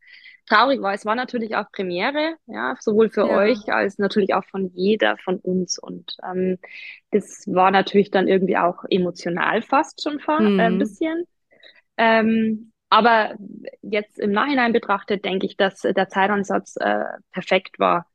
traurig 0.47 0.81
war. 0.81 0.95
Es 0.95 1.07
war 1.07 1.15
natürlich 1.15 1.57
auch 1.57 1.71
Premiere, 1.73 2.37
ja, 2.47 2.77
sowohl 2.81 3.11
für 3.11 3.27
ja. 3.27 3.37
euch 3.37 3.73
als 3.73 3.99
natürlich 3.99 4.35
auch 4.35 4.45
von 4.45 4.71
jeder 4.75 5.17
von 5.19 5.39
uns. 5.39 5.79
Und 5.79 6.17
ähm, 6.23 6.59
das 7.11 7.45
war 7.47 7.71
natürlich 7.71 8.11
dann 8.11 8.29
irgendwie 8.29 8.57
auch 8.57 8.85
emotional 8.89 9.63
fast 9.63 10.03
schon 10.03 10.15
mhm. 10.15 10.61
äh, 10.61 10.65
ein 10.65 10.79
bisschen. 10.79 11.25
Ähm, 11.97 12.73
aber 12.91 13.35
jetzt 13.83 14.19
im 14.19 14.33
Nachhinein 14.33 14.73
betrachtet, 14.73 15.25
denke 15.25 15.47
ich, 15.47 15.57
dass 15.57 15.81
der 15.81 16.09
Zeitansatz 16.09 16.77
äh, 16.77 17.05
perfekt 17.33 17.79
war. 17.79 18.07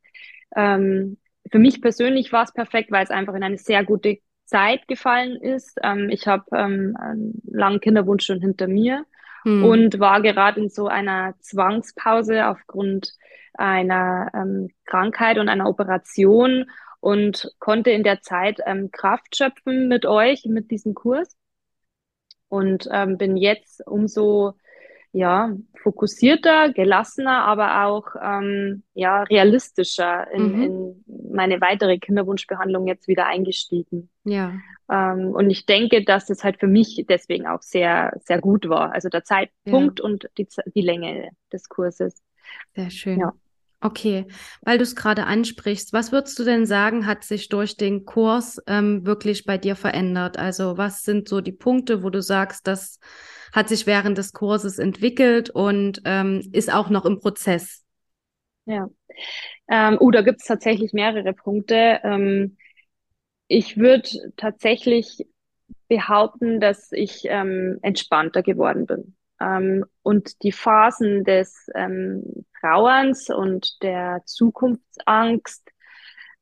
Ähm, 0.55 1.17
für 1.51 1.59
mich 1.59 1.81
persönlich 1.81 2.31
war 2.31 2.43
es 2.43 2.53
perfekt, 2.53 2.91
weil 2.91 3.03
es 3.03 3.09
einfach 3.09 3.33
in 3.33 3.43
eine 3.43 3.57
sehr 3.57 3.83
gute 3.83 4.19
Zeit 4.45 4.87
gefallen 4.87 5.35
ist. 5.35 5.77
Ähm, 5.83 6.09
ich 6.09 6.27
habe 6.27 6.45
ähm, 6.53 6.95
einen 6.99 7.41
langen 7.45 7.81
Kinderwunsch 7.81 8.25
schon 8.25 8.41
hinter 8.41 8.67
mir 8.67 9.05
hm. 9.49 9.65
und 9.65 9.99
war 9.99 10.21
gerade 10.21 10.61
in 10.61 10.69
so 10.69 10.87
einer 10.87 11.33
Zwangspause 11.39 12.47
aufgrund 12.47 13.13
einer 13.53 14.31
ähm, 14.33 14.69
Krankheit 14.85 15.37
und 15.37 15.49
einer 15.49 15.67
Operation 15.67 16.69
und 16.99 17.51
konnte 17.59 17.91
in 17.91 18.03
der 18.03 18.21
Zeit 18.21 18.59
ähm, 18.65 18.91
Kraft 18.91 19.35
schöpfen 19.35 19.87
mit 19.87 20.05
euch, 20.05 20.45
mit 20.45 20.71
diesem 20.71 20.93
Kurs. 20.93 21.35
Und 22.47 22.87
ähm, 22.91 23.17
bin 23.17 23.37
jetzt 23.37 23.85
umso 23.85 24.53
ja, 25.11 25.55
fokussierter, 25.81 26.71
gelassener, 26.71 27.43
aber 27.45 27.85
auch 27.85 28.15
ähm, 28.21 28.83
ja, 28.93 29.23
realistischer 29.23 30.31
in, 30.31 30.55
mhm. 30.55 30.63
in 30.63 31.05
meine 31.33 31.61
weitere 31.61 31.97
Kinderwunschbehandlung 31.97 32.87
jetzt 32.87 33.07
wieder 33.07 33.25
eingestiegen. 33.25 34.09
Ja. 34.23 34.53
Ähm, 34.89 35.31
und 35.31 35.49
ich 35.49 35.65
denke, 35.65 36.03
dass 36.03 36.25
das 36.25 36.43
halt 36.43 36.59
für 36.59 36.67
mich 36.67 37.05
deswegen 37.07 37.47
auch 37.47 37.61
sehr, 37.61 38.13
sehr 38.25 38.39
gut 38.39 38.67
war. 38.69 38.91
Also 38.91 39.09
der 39.09 39.23
Zeitpunkt 39.23 39.99
ja. 39.99 40.05
und 40.05 40.29
die, 40.37 40.47
die 40.73 40.81
Länge 40.81 41.29
des 41.51 41.69
Kurses. 41.69 42.21
Sehr 42.75 42.89
schön. 42.89 43.19
Ja. 43.19 43.33
Okay, 43.81 44.25
weil 44.61 44.77
du 44.77 44.83
es 44.83 44.93
gerade 44.93 45.25
ansprichst, 45.25 45.93
was 45.93 46.11
würdest 46.11 46.37
du 46.37 46.43
denn 46.43 46.65
sagen, 46.65 47.05
hat 47.05 47.23
sich 47.23 47.47
durch 47.47 47.77
den 47.77 48.03
Kurs 48.03 48.61
ähm, 48.67 49.05
wirklich 49.05 49.45
bei 49.45 49.57
dir 49.57 49.77
verändert? 49.77 50.37
Also 50.37 50.77
was 50.77 51.03
sind 51.03 51.29
so 51.29 51.39
die 51.39 51.53
Punkte, 51.53 52.03
wo 52.03 52.09
du 52.09 52.21
sagst, 52.21 52.67
das 52.67 52.99
hat 53.53 53.69
sich 53.69 53.87
während 53.87 54.17
des 54.17 54.33
Kurses 54.33 54.79
entwickelt 54.79 55.49
und 55.49 56.01
ähm, 56.03 56.41
ist 56.51 56.73
auch 56.73 56.89
noch 56.89 57.05
im 57.05 57.19
Prozess? 57.19 57.85
Ja, 58.65 58.89
ähm, 59.69 59.97
uh, 59.99 60.11
da 60.11 60.23
gibt 60.23 60.41
es 60.41 60.47
tatsächlich 60.47 60.91
mehrere 60.91 61.33
Punkte. 61.33 62.01
Ähm, 62.03 62.57
ich 63.49 63.77
würde 63.77 64.07
tatsächlich 64.37 65.27
behaupten, 65.89 66.61
dass 66.61 66.91
ich 66.91 67.23
ähm, 67.25 67.79
entspannter 67.81 68.43
geworden 68.43 68.85
bin. 68.85 69.15
Ähm, 69.41 69.85
und 70.03 70.43
die 70.43 70.51
Phasen 70.51 71.23
des 71.23 71.67
ähm, 71.73 72.45
Trauerns 72.61 73.29
und 73.29 73.81
der 73.81 74.21
Zukunftsangst, 74.25 75.67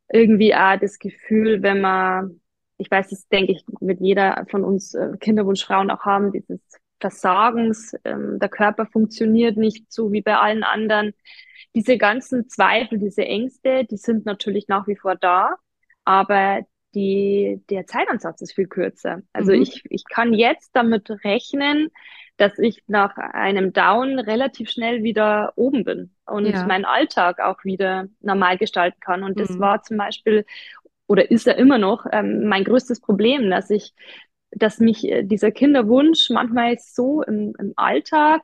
irgendwie 0.09 0.53
auch 0.53 0.77
das 0.79 0.99
Gefühl, 0.99 1.63
wenn 1.63 1.81
man, 1.81 2.41
ich 2.77 2.91
weiß, 2.91 3.09
das 3.09 3.27
denke 3.29 3.53
ich, 3.53 3.63
mit 3.79 4.01
jeder 4.01 4.45
von 4.49 4.63
uns 4.65 4.93
äh, 4.93 5.13
Kinderwunschfrauen 5.19 5.89
auch 5.89 6.01
haben, 6.01 6.33
dieses 6.33 6.59
Versagens, 6.99 7.95
ähm, 8.03 8.37
der 8.39 8.49
Körper 8.49 8.85
funktioniert 8.85 9.55
nicht 9.55 9.91
so 9.93 10.11
wie 10.11 10.21
bei 10.21 10.37
allen 10.37 10.63
anderen. 10.63 11.13
Diese 11.73 11.97
ganzen 11.97 12.49
Zweifel, 12.49 12.99
diese 12.99 13.23
Ängste, 13.23 13.85
die 13.85 13.97
sind 13.97 14.25
natürlich 14.25 14.67
nach 14.67 14.87
wie 14.87 14.95
vor 14.97 15.15
da, 15.15 15.55
aber 16.03 16.65
die, 16.97 17.61
der 17.69 17.85
Zeitansatz 17.85 18.41
ist 18.41 18.53
viel 18.53 18.67
kürzer. 18.67 19.21
Also 19.31 19.53
mhm. 19.53 19.61
ich, 19.61 19.83
ich 19.89 20.03
kann 20.09 20.33
jetzt 20.33 20.71
damit 20.73 21.09
rechnen, 21.23 21.89
dass 22.37 22.57
ich 22.57 22.83
nach 22.87 23.17
einem 23.17 23.71
Down 23.71 24.17
relativ 24.19 24.71
schnell 24.71 25.03
wieder 25.03 25.53
oben 25.55 25.83
bin 25.83 26.11
und 26.25 26.47
ja. 26.47 26.65
meinen 26.65 26.85
Alltag 26.85 27.39
auch 27.39 27.63
wieder 27.63 28.07
normal 28.21 28.57
gestalten 28.57 28.99
kann. 28.99 29.23
Und 29.23 29.39
das 29.39 29.51
mhm. 29.51 29.59
war 29.59 29.83
zum 29.83 29.97
Beispiel 29.97 30.45
oder 31.05 31.29
ist 31.29 31.45
ja 31.45 31.53
immer 31.53 31.77
noch 31.77 32.05
ähm, 32.11 32.47
mein 32.47 32.63
größtes 32.63 32.99
Problem, 32.99 33.49
dass 33.49 33.69
ich, 33.69 33.93
dass 34.51 34.79
mich 34.79 35.07
äh, 35.07 35.23
dieser 35.23 35.51
Kinderwunsch 35.51 36.29
manchmal 36.31 36.77
so 36.79 37.21
im, 37.21 37.53
im 37.59 37.73
Alltag 37.75 38.41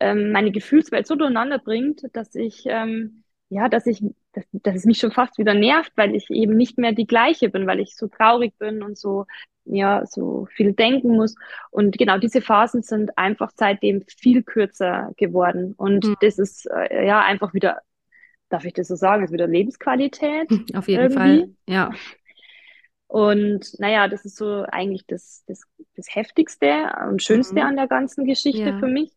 ähm, 0.00 0.32
meine 0.32 0.52
Gefühlswelt 0.52 1.06
so 1.06 1.14
durcheinander 1.14 1.58
bringt, 1.58 2.02
dass 2.12 2.34
ich 2.34 2.64
ähm, 2.66 3.24
ja, 3.50 3.68
dass 3.68 3.86
ich, 3.86 4.02
dass, 4.32 4.44
dass 4.52 4.76
es 4.76 4.84
mich 4.84 4.98
schon 4.98 5.10
fast 5.10 5.36
wieder 5.36 5.54
nervt, 5.54 5.92
weil 5.96 6.14
ich 6.14 6.30
eben 6.30 6.56
nicht 6.56 6.78
mehr 6.78 6.92
die 6.92 7.06
gleiche 7.06 7.50
bin, 7.50 7.66
weil 7.66 7.80
ich 7.80 7.96
so 7.96 8.06
traurig 8.06 8.56
bin 8.58 8.82
und 8.82 8.96
so, 8.96 9.26
ja, 9.64 10.06
so 10.06 10.46
viel 10.54 10.72
denken 10.72 11.16
muss. 11.16 11.34
Und 11.70 11.98
genau 11.98 12.18
diese 12.18 12.42
Phasen 12.42 12.82
sind 12.82 13.18
einfach 13.18 13.50
seitdem 13.54 14.04
viel 14.06 14.44
kürzer 14.44 15.10
geworden. 15.16 15.74
Und 15.76 16.04
mhm. 16.04 16.16
das 16.20 16.38
ist 16.38 16.66
äh, 16.66 17.04
ja 17.06 17.20
einfach 17.20 17.52
wieder, 17.52 17.82
darf 18.50 18.64
ich 18.64 18.72
das 18.72 18.86
so 18.86 18.94
sagen, 18.94 19.24
ist 19.24 19.32
wieder 19.32 19.48
Lebensqualität. 19.48 20.48
Auf 20.74 20.86
jeden 20.86 21.02
irgendwie. 21.02 21.16
Fall, 21.16 21.54
ja. 21.66 21.90
Und 23.08 23.66
naja, 23.80 24.06
das 24.06 24.24
ist 24.24 24.36
so 24.36 24.64
eigentlich 24.70 25.04
das, 25.08 25.42
das, 25.48 25.62
das 25.96 26.14
Heftigste 26.14 26.92
und 27.08 27.20
Schönste 27.20 27.56
mhm. 27.56 27.66
an 27.66 27.76
der 27.76 27.88
ganzen 27.88 28.24
Geschichte 28.24 28.70
ja. 28.70 28.78
für 28.78 28.86
mich. 28.86 29.10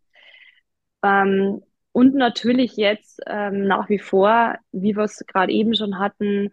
Ähm, 1.03 1.61
und 1.93 2.15
natürlich 2.15 2.75
jetzt 2.75 3.21
ähm, 3.27 3.65
nach 3.67 3.87
wie 3.87 3.99
vor, 3.99 4.55
wie 4.71 4.95
wir 4.95 5.03
es 5.03 5.23
gerade 5.27 5.53
eben 5.53 5.75
schon 5.75 5.99
hatten, 5.99 6.51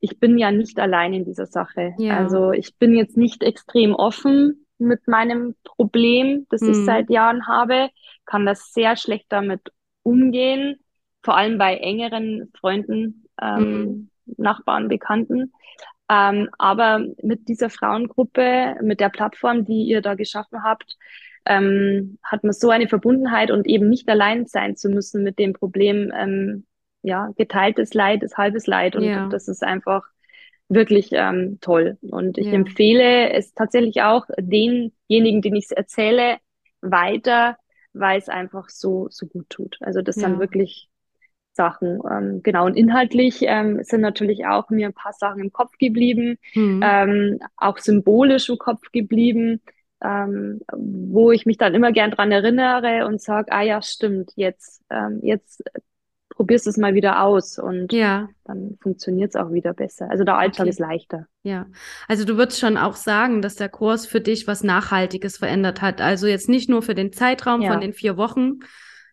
ich 0.00 0.18
bin 0.18 0.36
ja 0.36 0.50
nicht 0.50 0.80
allein 0.80 1.14
in 1.14 1.24
dieser 1.24 1.46
Sache. 1.46 1.94
Ja. 1.98 2.18
Also 2.18 2.52
ich 2.52 2.76
bin 2.76 2.94
jetzt 2.94 3.16
nicht 3.16 3.42
extrem 3.42 3.94
offen 3.94 4.66
mit 4.78 5.06
meinem 5.06 5.54
Problem, 5.62 6.46
das 6.50 6.62
mhm. 6.62 6.70
ich 6.70 6.76
seit 6.84 7.08
Jahren 7.08 7.46
habe, 7.46 7.90
kann 8.24 8.46
das 8.46 8.72
sehr 8.72 8.96
schlecht 8.96 9.26
damit 9.28 9.60
umgehen, 10.02 10.80
vor 11.22 11.36
allem 11.36 11.58
bei 11.58 11.76
engeren 11.76 12.50
Freunden, 12.58 13.26
ähm, 13.40 13.70
mhm. 13.80 14.10
Nachbarn, 14.38 14.88
Bekannten. 14.88 15.52
Ähm, 16.10 16.48
aber 16.58 17.06
mit 17.22 17.46
dieser 17.46 17.70
Frauengruppe, 17.70 18.76
mit 18.82 18.98
der 18.98 19.10
Plattform, 19.10 19.64
die 19.64 19.84
ihr 19.84 20.00
da 20.00 20.14
geschaffen 20.14 20.64
habt, 20.64 20.96
ähm, 21.50 22.18
hat 22.22 22.44
man 22.44 22.52
so 22.52 22.70
eine 22.70 22.88
Verbundenheit 22.88 23.50
und 23.50 23.66
eben 23.66 23.88
nicht 23.88 24.08
allein 24.08 24.46
sein 24.46 24.76
zu 24.76 24.88
müssen 24.88 25.24
mit 25.24 25.38
dem 25.38 25.52
Problem, 25.52 26.12
ähm, 26.16 26.64
ja, 27.02 27.30
geteiltes 27.36 27.92
Leid 27.92 28.22
ist 28.22 28.36
halbes 28.36 28.68
Leid 28.68 28.94
und 28.94 29.02
ja. 29.02 29.28
das 29.28 29.48
ist 29.48 29.64
einfach 29.64 30.04
wirklich 30.68 31.08
ähm, 31.12 31.58
toll. 31.60 31.98
Und 32.02 32.38
ich 32.38 32.46
ja. 32.46 32.52
empfehle 32.52 33.32
es 33.32 33.52
tatsächlich 33.52 34.02
auch 34.02 34.26
denjenigen, 34.38 35.42
denen 35.42 35.56
ich 35.56 35.64
es 35.64 35.72
erzähle, 35.72 36.36
weiter, 36.82 37.56
weil 37.92 38.18
es 38.18 38.28
einfach 38.28 38.68
so, 38.68 39.08
so 39.10 39.26
gut 39.26 39.50
tut. 39.50 39.78
Also 39.80 40.02
das 40.02 40.16
ja. 40.16 40.28
sind 40.28 40.38
wirklich 40.38 40.88
Sachen. 41.52 41.98
Ähm, 42.08 42.42
genau, 42.44 42.66
und 42.66 42.76
inhaltlich 42.76 43.40
ähm, 43.42 43.82
sind 43.82 44.02
natürlich 44.02 44.46
auch 44.46 44.70
mir 44.70 44.86
ein 44.86 44.94
paar 44.94 45.14
Sachen 45.14 45.40
im 45.40 45.52
Kopf 45.52 45.76
geblieben, 45.78 46.38
mhm. 46.54 46.80
ähm, 46.84 47.40
auch 47.56 47.78
symbolisch 47.78 48.48
im 48.48 48.58
Kopf 48.58 48.92
geblieben 48.92 49.60
ähm, 50.02 50.60
wo 50.72 51.30
ich 51.30 51.46
mich 51.46 51.58
dann 51.58 51.74
immer 51.74 51.92
gern 51.92 52.10
dran 52.10 52.32
erinnere 52.32 53.06
und 53.06 53.20
sage, 53.20 53.52
ah 53.52 53.62
ja, 53.62 53.82
stimmt, 53.82 54.32
jetzt, 54.36 54.82
ähm, 54.90 55.20
jetzt 55.22 55.62
probierst 56.40 56.64
du 56.64 56.70
es 56.70 56.78
mal 56.78 56.94
wieder 56.94 57.22
aus 57.22 57.58
und 57.58 57.92
ja. 57.92 58.28
dann 58.44 58.78
funktioniert 58.80 59.34
es 59.34 59.36
auch 59.36 59.52
wieder 59.52 59.74
besser. 59.74 60.10
Also 60.10 60.24
der 60.24 60.38
Alltag 60.38 60.60
okay. 60.60 60.70
ist 60.70 60.80
leichter. 60.80 61.26
Ja, 61.42 61.66
also 62.08 62.24
du 62.24 62.38
würdest 62.38 62.60
schon 62.60 62.78
auch 62.78 62.96
sagen, 62.96 63.42
dass 63.42 63.56
der 63.56 63.68
Kurs 63.68 64.06
für 64.06 64.22
dich 64.22 64.46
was 64.46 64.64
Nachhaltiges 64.64 65.36
verändert 65.36 65.82
hat. 65.82 66.00
Also 66.00 66.26
jetzt 66.26 66.48
nicht 66.48 66.70
nur 66.70 66.80
für 66.80 66.94
den 66.94 67.12
Zeitraum 67.12 67.60
ja. 67.60 67.72
von 67.72 67.80
den 67.80 67.92
vier 67.92 68.16
Wochen, 68.16 68.60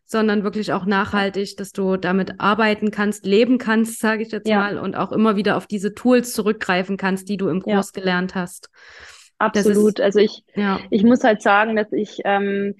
sondern 0.05 0.43
wirklich 0.43 0.71
auch 0.71 0.85
nachhaltig, 0.85 1.57
dass 1.57 1.73
du 1.73 1.97
damit 1.97 2.39
arbeiten 2.39 2.91
kannst, 2.91 3.25
leben 3.25 3.57
kannst, 3.57 3.99
sage 3.99 4.23
ich 4.23 4.31
jetzt 4.31 4.47
ja. 4.47 4.59
mal, 4.59 4.77
und 4.79 4.95
auch 4.95 5.11
immer 5.11 5.35
wieder 5.35 5.57
auf 5.57 5.67
diese 5.67 5.93
Tools 5.93 6.31
zurückgreifen 6.31 6.95
kannst, 6.95 7.27
die 7.27 7.35
du 7.35 7.49
im 7.49 7.61
Kurs 7.61 7.91
gelernt 7.91 8.33
hast. 8.35 8.69
Absolut. 9.39 9.99
Ist, 9.99 10.01
also 10.01 10.19
ich, 10.19 10.43
ja. 10.55 10.79
ich 10.89 11.03
muss 11.03 11.23
halt 11.23 11.41
sagen, 11.41 11.75
dass 11.75 11.91
ich, 11.91 12.21
ähm, 12.25 12.75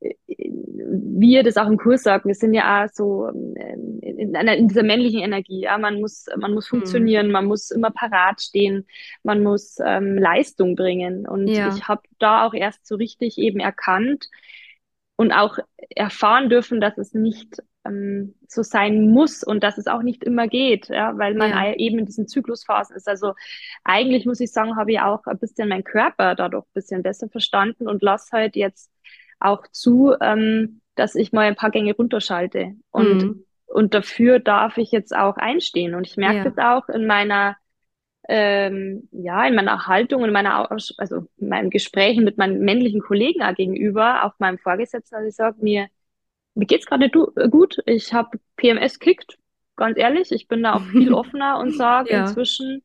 wie 0.00 1.34
ihr 1.34 1.42
das 1.42 1.56
auch 1.56 1.66
im 1.66 1.76
Kurs 1.76 2.02
sagt, 2.02 2.24
wir 2.24 2.34
sind 2.34 2.54
ja 2.54 2.84
auch 2.84 2.88
so 2.92 3.28
ähm, 3.28 4.00
in, 4.00 4.34
einer, 4.34 4.56
in 4.56 4.68
dieser 4.68 4.82
männlichen 4.82 5.20
Energie. 5.20 5.62
Ja, 5.62 5.78
man 5.78 6.00
muss, 6.00 6.26
man 6.36 6.54
muss 6.54 6.66
mhm. 6.66 6.78
funktionieren, 6.78 7.26
mhm. 7.26 7.32
man 7.32 7.44
muss 7.46 7.70
immer 7.70 7.90
parat 7.90 8.40
stehen, 8.40 8.86
man 9.22 9.42
muss 9.42 9.76
ähm, 9.84 10.16
Leistung 10.16 10.74
bringen. 10.74 11.26
Und 11.26 11.48
ja. 11.48 11.74
ich 11.74 11.86
habe 11.86 12.02
da 12.18 12.46
auch 12.46 12.54
erst 12.54 12.86
so 12.86 12.96
richtig 12.96 13.38
eben 13.38 13.60
erkannt 13.60 14.28
und 15.16 15.32
auch 15.32 15.58
erfahren 15.90 16.48
dürfen, 16.48 16.80
dass 16.80 16.96
es 16.96 17.12
nicht 17.14 17.62
ähm, 17.84 18.34
so 18.48 18.62
sein 18.62 19.10
muss 19.10 19.42
und 19.42 19.62
dass 19.62 19.78
es 19.78 19.86
auch 19.86 20.02
nicht 20.02 20.24
immer 20.24 20.48
geht, 20.48 20.88
ja, 20.88 21.16
weil 21.18 21.34
man 21.34 21.50
ja. 21.50 21.74
eben 21.74 21.98
in 21.98 22.06
diesen 22.06 22.28
Zyklusphasen 22.28 22.96
ist. 22.96 23.08
Also 23.08 23.34
eigentlich 23.84 24.26
muss 24.26 24.40
ich 24.40 24.52
sagen, 24.52 24.76
habe 24.76 24.92
ich 24.92 25.00
auch 25.00 25.24
ein 25.26 25.38
bisschen 25.38 25.68
meinen 25.68 25.84
Körper 25.84 26.34
dadurch 26.34 26.64
ein 26.64 26.74
bisschen 26.74 27.02
besser 27.02 27.28
verstanden 27.28 27.88
und 27.88 28.02
lasse 28.02 28.30
halt 28.32 28.56
jetzt 28.56 28.90
auch 29.38 29.66
zu, 29.70 30.14
ähm, 30.20 30.80
dass 30.94 31.14
ich 31.14 31.32
mal 31.32 31.46
ein 31.46 31.56
paar 31.56 31.70
Gänge 31.70 31.94
runterschalte. 31.94 32.74
Und, 32.90 33.22
mhm. 33.22 33.44
und 33.66 33.94
dafür 33.94 34.38
darf 34.38 34.76
ich 34.76 34.92
jetzt 34.92 35.16
auch 35.16 35.36
einstehen. 35.36 35.94
Und 35.94 36.06
ich 36.06 36.16
merke 36.16 36.38
ja. 36.38 36.44
das 36.44 36.58
auch 36.58 36.88
in 36.88 37.06
meiner 37.06 37.56
ähm, 38.28 39.08
ja, 39.10 39.44
in 39.46 39.56
meiner 39.56 39.88
Haltung 39.88 40.22
und 40.22 40.28
in 40.28 40.32
meiner, 40.32 40.70
also 40.70 41.26
in 41.38 41.48
meinen 41.48 41.70
Gesprächen 41.70 42.22
mit 42.22 42.38
meinen 42.38 42.60
männlichen 42.60 43.00
Kollegen 43.00 43.42
gegenüber, 43.56 44.24
auch 44.24 44.34
meinem 44.38 44.58
Vorgesetzten, 44.58 45.16
also 45.16 45.28
ich 45.28 45.34
sage 45.34 45.56
mir, 45.60 45.88
mir 46.54 46.66
geht's 46.66 46.86
gerade 46.86 47.06
äh, 47.06 47.48
gut. 47.48 47.78
Ich 47.86 48.12
habe 48.12 48.38
PMS 48.56 48.98
kickt, 48.98 49.38
ganz 49.76 49.98
ehrlich. 49.98 50.32
Ich 50.32 50.48
bin 50.48 50.62
da 50.62 50.74
auch 50.74 50.82
viel 50.82 51.12
offener 51.14 51.58
und 51.58 51.76
sage 51.76 52.10
ja. 52.10 52.22
inzwischen, 52.22 52.82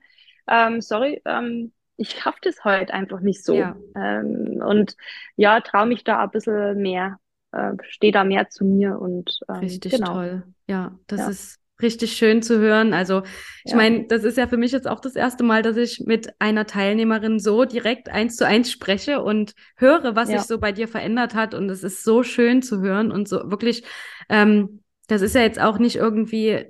ähm, 0.48 0.82
sorry, 0.82 1.22
ähm, 1.26 1.72
ich 1.98 2.12
schaff 2.12 2.40
das 2.42 2.64
heute 2.64 2.94
einfach 2.94 3.22
nicht 3.22 3.44
so. 3.44 3.56
Ja. 3.56 3.76
Ähm, 3.96 4.62
und 4.66 4.96
ja, 5.36 5.62
traue 5.62 5.88
mich 5.88 6.04
da 6.04 6.24
ein 6.24 6.32
bisschen 6.32 6.78
mehr, 6.82 7.20
äh, 7.52 7.72
stehe 7.88 8.12
da 8.12 8.24
mehr 8.24 8.50
zu 8.50 8.66
mir 8.66 9.00
und 9.00 9.40
ähm, 9.50 9.56
richtig 9.56 9.94
genau. 9.94 10.14
toll. 10.14 10.44
Ja, 10.68 10.98
das 11.08 11.20
ja. 11.22 11.30
ist 11.30 11.60
richtig 11.82 12.14
schön 12.14 12.42
zu 12.42 12.60
hören. 12.60 12.94
Also 12.94 13.24
ich 13.64 13.72
ja. 13.72 13.78
meine, 13.78 14.06
das 14.08 14.24
ist 14.24 14.38
ja 14.38 14.48
für 14.48 14.58
mich 14.58 14.72
jetzt 14.72 14.88
auch 14.88 15.00
das 15.00 15.16
erste 15.16 15.44
Mal, 15.44 15.62
dass 15.62 15.78
ich 15.78 16.02
mit 16.06 16.30
einer 16.40 16.66
Teilnehmerin 16.66 17.40
so 17.40 17.66
direkt 17.66 18.10
eins 18.10 18.38
zu 18.38 18.46
eins 18.46 18.72
spreche 18.72 19.22
und 19.22 19.54
höre, 19.76 20.16
was 20.16 20.30
ja. 20.30 20.38
sich 20.38 20.48
so 20.48 20.58
bei 20.58 20.72
dir 20.72 20.88
verändert 20.88 21.36
hat. 21.36 21.54
Und 21.54 21.70
es 21.70 21.84
ist 21.84 22.04
so 22.04 22.24
schön 22.24 22.62
zu 22.62 22.82
hören 22.82 23.12
und 23.12 23.28
so 23.28 23.50
wirklich, 23.52 23.84
ähm, 24.30 24.82
Das 25.08 25.22
ist 25.22 25.36
ja 25.36 25.42
jetzt 25.42 25.60
auch 25.60 25.78
nicht 25.78 25.98
irgendwie 25.98 26.66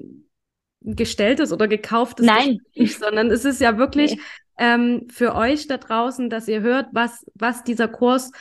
gestelltes 0.82 1.52
oder 1.52 1.68
gekauftes 1.68 2.26
Nein. 2.26 2.60
Gespräch, 2.74 2.98
sondern 3.00 3.32
es 3.32 3.46
ist 3.46 3.62
ja 3.62 3.78
wirklich 3.78 4.16
nee. 4.16 4.22
ähm, 4.58 5.08
für 5.10 5.36
euch 5.36 5.68
da 5.68 5.78
draußen, 5.78 6.30
dass 6.30 6.48
ihr 6.48 6.62
hört, 6.62 6.88
was, 6.92 7.26
was 7.34 7.64
dieser 7.64 7.88
Kurs 7.88 8.32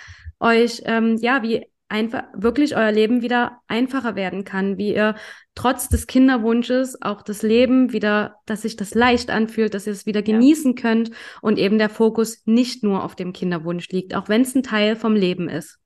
euch, 0.41 0.83
ähm, 0.85 1.17
ja, 1.21 1.43
wie 1.43 1.67
einfach 1.89 2.25
wirklich 2.35 2.77
euer 2.77 2.93
Leben 2.93 3.23
wieder 3.23 3.61
einfacher 3.69 4.17
werden 4.17 4.45
kann, 4.45 4.79
wie 4.79 4.95
ihr 4.95 5.15
trotz 5.55 5.89
des 5.89 6.07
Kinderwunsches 6.07 7.01
auch 7.03 7.23
das 7.23 7.43
Leben 7.43 7.93
wieder, 7.93 8.37
dass 8.47 8.63
sich 8.63 8.77
das 8.77 8.95
leicht 8.95 9.31
anfühlt, 9.31 9.75
dass 9.75 9.87
ihr 9.87 9.93
es 9.93 10.07
wieder 10.07 10.23
genießen 10.23 10.75
ja. 10.75 10.83
könnt 10.83 11.11
und 11.43 11.59
eben 11.59 11.79
der 11.79 11.91
Fokus 11.91 12.43
nicht 12.47 12.83
nur 12.83 13.05
auf 13.05 13.15
dem 13.15 13.33
Kinderwunsch 13.33 13.89
liegt, 13.91 14.15
auch 14.15 14.29
wenn 14.29 14.43
es 14.43 14.55
ein 14.55 14.63
Teil 14.63 14.97
vom 14.97 15.15
Leben 15.15 15.49
ist. 15.49 15.79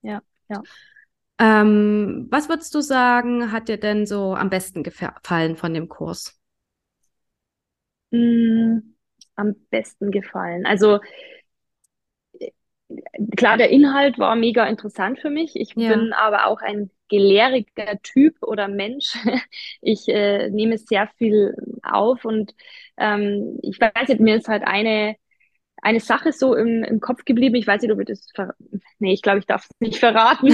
Ja, 0.00 0.22
ja. 0.48 0.62
Ähm, 1.38 2.28
was 2.30 2.48
würdest 2.48 2.74
du 2.74 2.80
sagen, 2.80 3.52
hat 3.52 3.68
dir 3.68 3.78
denn 3.78 4.06
so 4.06 4.34
am 4.34 4.50
besten 4.50 4.82
gefallen 4.82 5.56
von 5.56 5.74
dem 5.74 5.88
Kurs? 5.88 6.38
Mm, 8.10 8.78
am 9.34 9.54
besten 9.70 10.10
gefallen. 10.10 10.66
Also 10.66 11.00
klar, 13.36 13.56
der 13.56 13.70
Inhalt 13.70 14.18
war 14.18 14.36
mega 14.36 14.66
interessant 14.66 15.18
für 15.20 15.30
mich. 15.30 15.56
Ich 15.56 15.74
ja. 15.74 15.94
bin 15.94 16.12
aber 16.12 16.46
auch 16.46 16.60
ein 16.60 16.90
gelehriger 17.08 18.00
Typ 18.02 18.36
oder 18.42 18.68
Mensch. 18.68 19.14
Ich 19.84 20.08
äh, 20.08 20.48
nehme 20.48 20.78
sehr 20.78 21.08
viel 21.18 21.54
auf 21.82 22.24
und 22.24 22.54
ähm, 22.96 23.58
ich 23.62 23.80
weiß 23.80 24.08
nicht, 24.08 24.20
mir 24.20 24.36
ist 24.36 24.48
halt 24.48 24.62
eine, 24.64 25.16
eine 25.82 25.98
Sache 25.98 26.32
so 26.32 26.54
im, 26.54 26.84
im 26.84 27.00
Kopf 27.00 27.24
geblieben. 27.24 27.56
Ich 27.56 27.66
weiß 27.66 27.82
nicht, 27.82 27.90
ob 27.90 27.98
ich 27.98 28.06
das 28.06 28.30
ver 28.34 28.54
Nee, 29.00 29.12
ich 29.12 29.22
glaube, 29.22 29.40
ich 29.40 29.46
darf 29.46 29.64
es 29.64 29.80
nicht 29.80 29.98
verraten. 29.98 30.46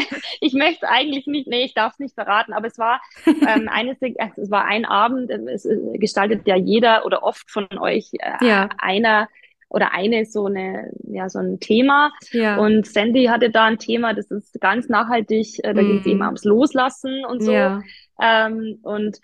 ich 0.40 0.54
möchte 0.54 0.88
eigentlich 0.88 1.26
nicht, 1.26 1.46
nee, 1.46 1.64
ich 1.64 1.74
darf 1.74 1.92
es 1.92 1.98
nicht 1.98 2.14
verraten, 2.14 2.54
aber 2.54 2.66
es 2.66 2.78
war 2.78 3.02
ähm, 3.26 3.68
eines, 3.68 3.98
also 4.18 4.42
es 4.42 4.50
war 4.50 4.64
ein 4.64 4.86
Abend, 4.86 5.30
es 5.30 5.68
gestaltet 5.94 6.46
ja 6.46 6.56
jeder 6.56 7.04
oder 7.04 7.22
oft 7.22 7.50
von 7.50 7.68
euch 7.78 8.10
äh, 8.14 8.44
ja. 8.44 8.70
einer 8.78 9.28
oder 9.74 9.92
eine 9.92 10.24
so 10.24 10.46
eine 10.46 10.92
ja 11.02 11.28
so 11.28 11.40
ein 11.40 11.58
Thema 11.58 12.12
ja. 12.30 12.56
und 12.56 12.86
Sandy 12.86 13.24
hatte 13.24 13.50
da 13.50 13.64
ein 13.64 13.78
Thema 13.78 14.14
das 14.14 14.30
ist 14.30 14.60
ganz 14.60 14.88
nachhaltig 14.88 15.58
äh, 15.64 15.74
da 15.74 15.82
mm. 15.82 15.86
geht 15.86 16.00
es 16.00 16.06
eben 16.06 16.22
ums 16.22 16.44
Loslassen 16.44 17.24
und 17.24 17.42
so 17.42 17.52
ja. 17.52 17.82
ähm, 18.22 18.78
und 18.82 19.18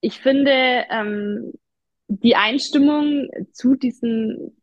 ich 0.00 0.18
finde 0.18 0.84
ähm, 0.90 1.52
die 2.08 2.36
Einstimmung 2.36 3.28
zu 3.52 3.76
diesen 3.76 4.56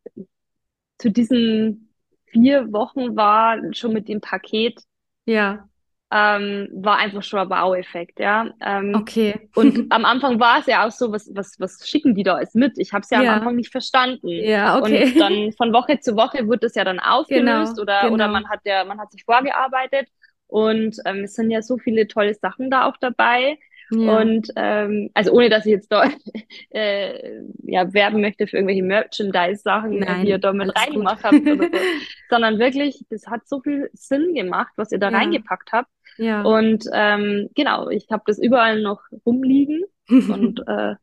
zu 0.97 1.11
diesen 1.11 1.93
vier 2.25 2.73
Wochen 2.73 3.15
war 3.15 3.57
schon 3.73 3.93
mit 3.93 4.07
dem 4.07 4.21
Paket 4.21 4.81
ja 5.25 5.68
ähm, 6.11 6.69
war 6.73 6.97
einfach 6.97 7.21
schon 7.21 7.39
ein 7.39 7.49
Wow-Effekt, 7.49 8.19
ja. 8.19 8.49
Ähm, 8.65 8.95
okay. 8.95 9.49
und 9.55 9.85
am 9.91 10.05
Anfang 10.05 10.39
war 10.39 10.59
es 10.59 10.65
ja 10.65 10.87
auch 10.87 10.91
so, 10.91 11.11
was, 11.11 11.29
was, 11.35 11.59
was 11.59 11.87
schicken 11.87 12.15
die 12.15 12.23
da 12.23 12.35
alles 12.35 12.55
mit? 12.55 12.77
Ich 12.77 12.93
habe 12.93 13.03
es 13.03 13.11
ja, 13.11 13.21
ja, 13.21 13.33
am 13.33 13.39
Anfang 13.39 13.55
nicht 13.55 13.71
verstanden. 13.71 14.27
Ja, 14.27 14.79
okay. 14.79 15.05
Und 15.05 15.19
dann 15.19 15.51
von 15.53 15.71
Woche 15.71 15.99
zu 15.99 16.15
Woche 16.15 16.47
wird 16.47 16.63
das 16.63 16.73
ja 16.75 16.83
dann 16.83 16.99
aufgelöst 16.99 17.75
genau, 17.75 17.81
oder, 17.81 18.01
genau. 18.01 18.13
oder 18.13 18.27
man 18.27 18.49
hat 18.49 18.61
ja, 18.65 18.83
man 18.85 18.99
hat 18.99 19.11
sich 19.11 19.23
vorgearbeitet. 19.23 20.07
Und 20.47 20.97
ähm, 21.05 21.25
es 21.25 21.35
sind 21.35 21.51
ja 21.51 21.61
so 21.61 21.77
viele 21.77 22.07
tolle 22.07 22.33
Sachen 22.33 22.71
da 22.71 22.87
auch 22.87 22.97
dabei. 22.97 23.59
Ja. 23.91 24.19
Und 24.19 24.51
ähm, 24.55 25.09
also 25.13 25.31
ohne 25.31 25.49
dass 25.49 25.65
ich 25.65 25.71
jetzt 25.71 25.91
da 25.91 26.09
äh, 26.71 27.41
ja, 27.63 27.93
werben 27.93 28.21
möchte 28.21 28.47
für 28.47 28.57
irgendwelche 28.57 28.83
Merchandise-Sachen, 28.83 30.05
die 30.23 30.29
ihr 30.29 30.37
da 30.39 30.53
mit 30.53 30.75
reingemacht 30.75 31.23
habt 31.23 31.41
oder 31.41 31.65
so. 31.65 31.69
sondern 32.29 32.59
wirklich, 32.59 33.05
das 33.09 33.27
hat 33.27 33.47
so 33.47 33.61
viel 33.61 33.89
Sinn 33.93 34.33
gemacht, 34.33 34.71
was 34.75 34.91
ihr 34.91 34.99
da 34.99 35.11
ja. 35.11 35.17
reingepackt 35.17 35.71
habt. 35.71 35.89
Ja. 36.19 36.41
Und 36.41 36.85
ähm, 36.93 37.49
genau, 37.55 37.89
ich 37.89 38.07
habe 38.11 38.23
das 38.25 38.39
überall 38.39 38.81
noch 38.81 39.01
rumliegen 39.25 39.83
und 40.09 40.61
äh, 40.67 40.95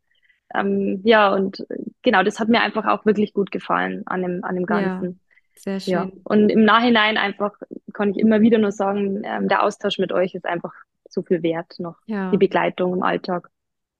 ähm, 0.54 1.00
ja, 1.04 1.32
und 1.34 1.66
genau, 2.02 2.22
das 2.22 2.38
hat 2.38 2.48
mir 2.48 2.60
einfach 2.60 2.86
auch 2.86 3.04
wirklich 3.04 3.32
gut 3.32 3.50
gefallen 3.50 4.02
an 4.06 4.22
dem, 4.22 4.44
an 4.44 4.54
dem 4.54 4.66
Ganzen. 4.66 5.04
Ja. 5.04 5.16
Sehr 5.56 5.80
schön. 5.80 5.92
Ja. 5.92 6.08
Und 6.24 6.50
im 6.50 6.64
Nachhinein 6.64 7.16
einfach 7.16 7.52
kann 7.92 8.10
ich 8.10 8.18
immer 8.18 8.40
wieder 8.40 8.58
nur 8.58 8.72
sagen, 8.72 9.22
ähm, 9.24 9.48
der 9.48 9.62
Austausch 9.62 9.98
mit 9.98 10.12
euch 10.12 10.34
ist 10.34 10.44
einfach 10.44 10.72
so 11.08 11.22
viel 11.22 11.42
wert 11.42 11.74
noch, 11.78 11.96
ja. 12.06 12.30
die 12.30 12.36
Begleitung 12.36 12.94
im 12.94 13.02
Alltag. 13.02 13.48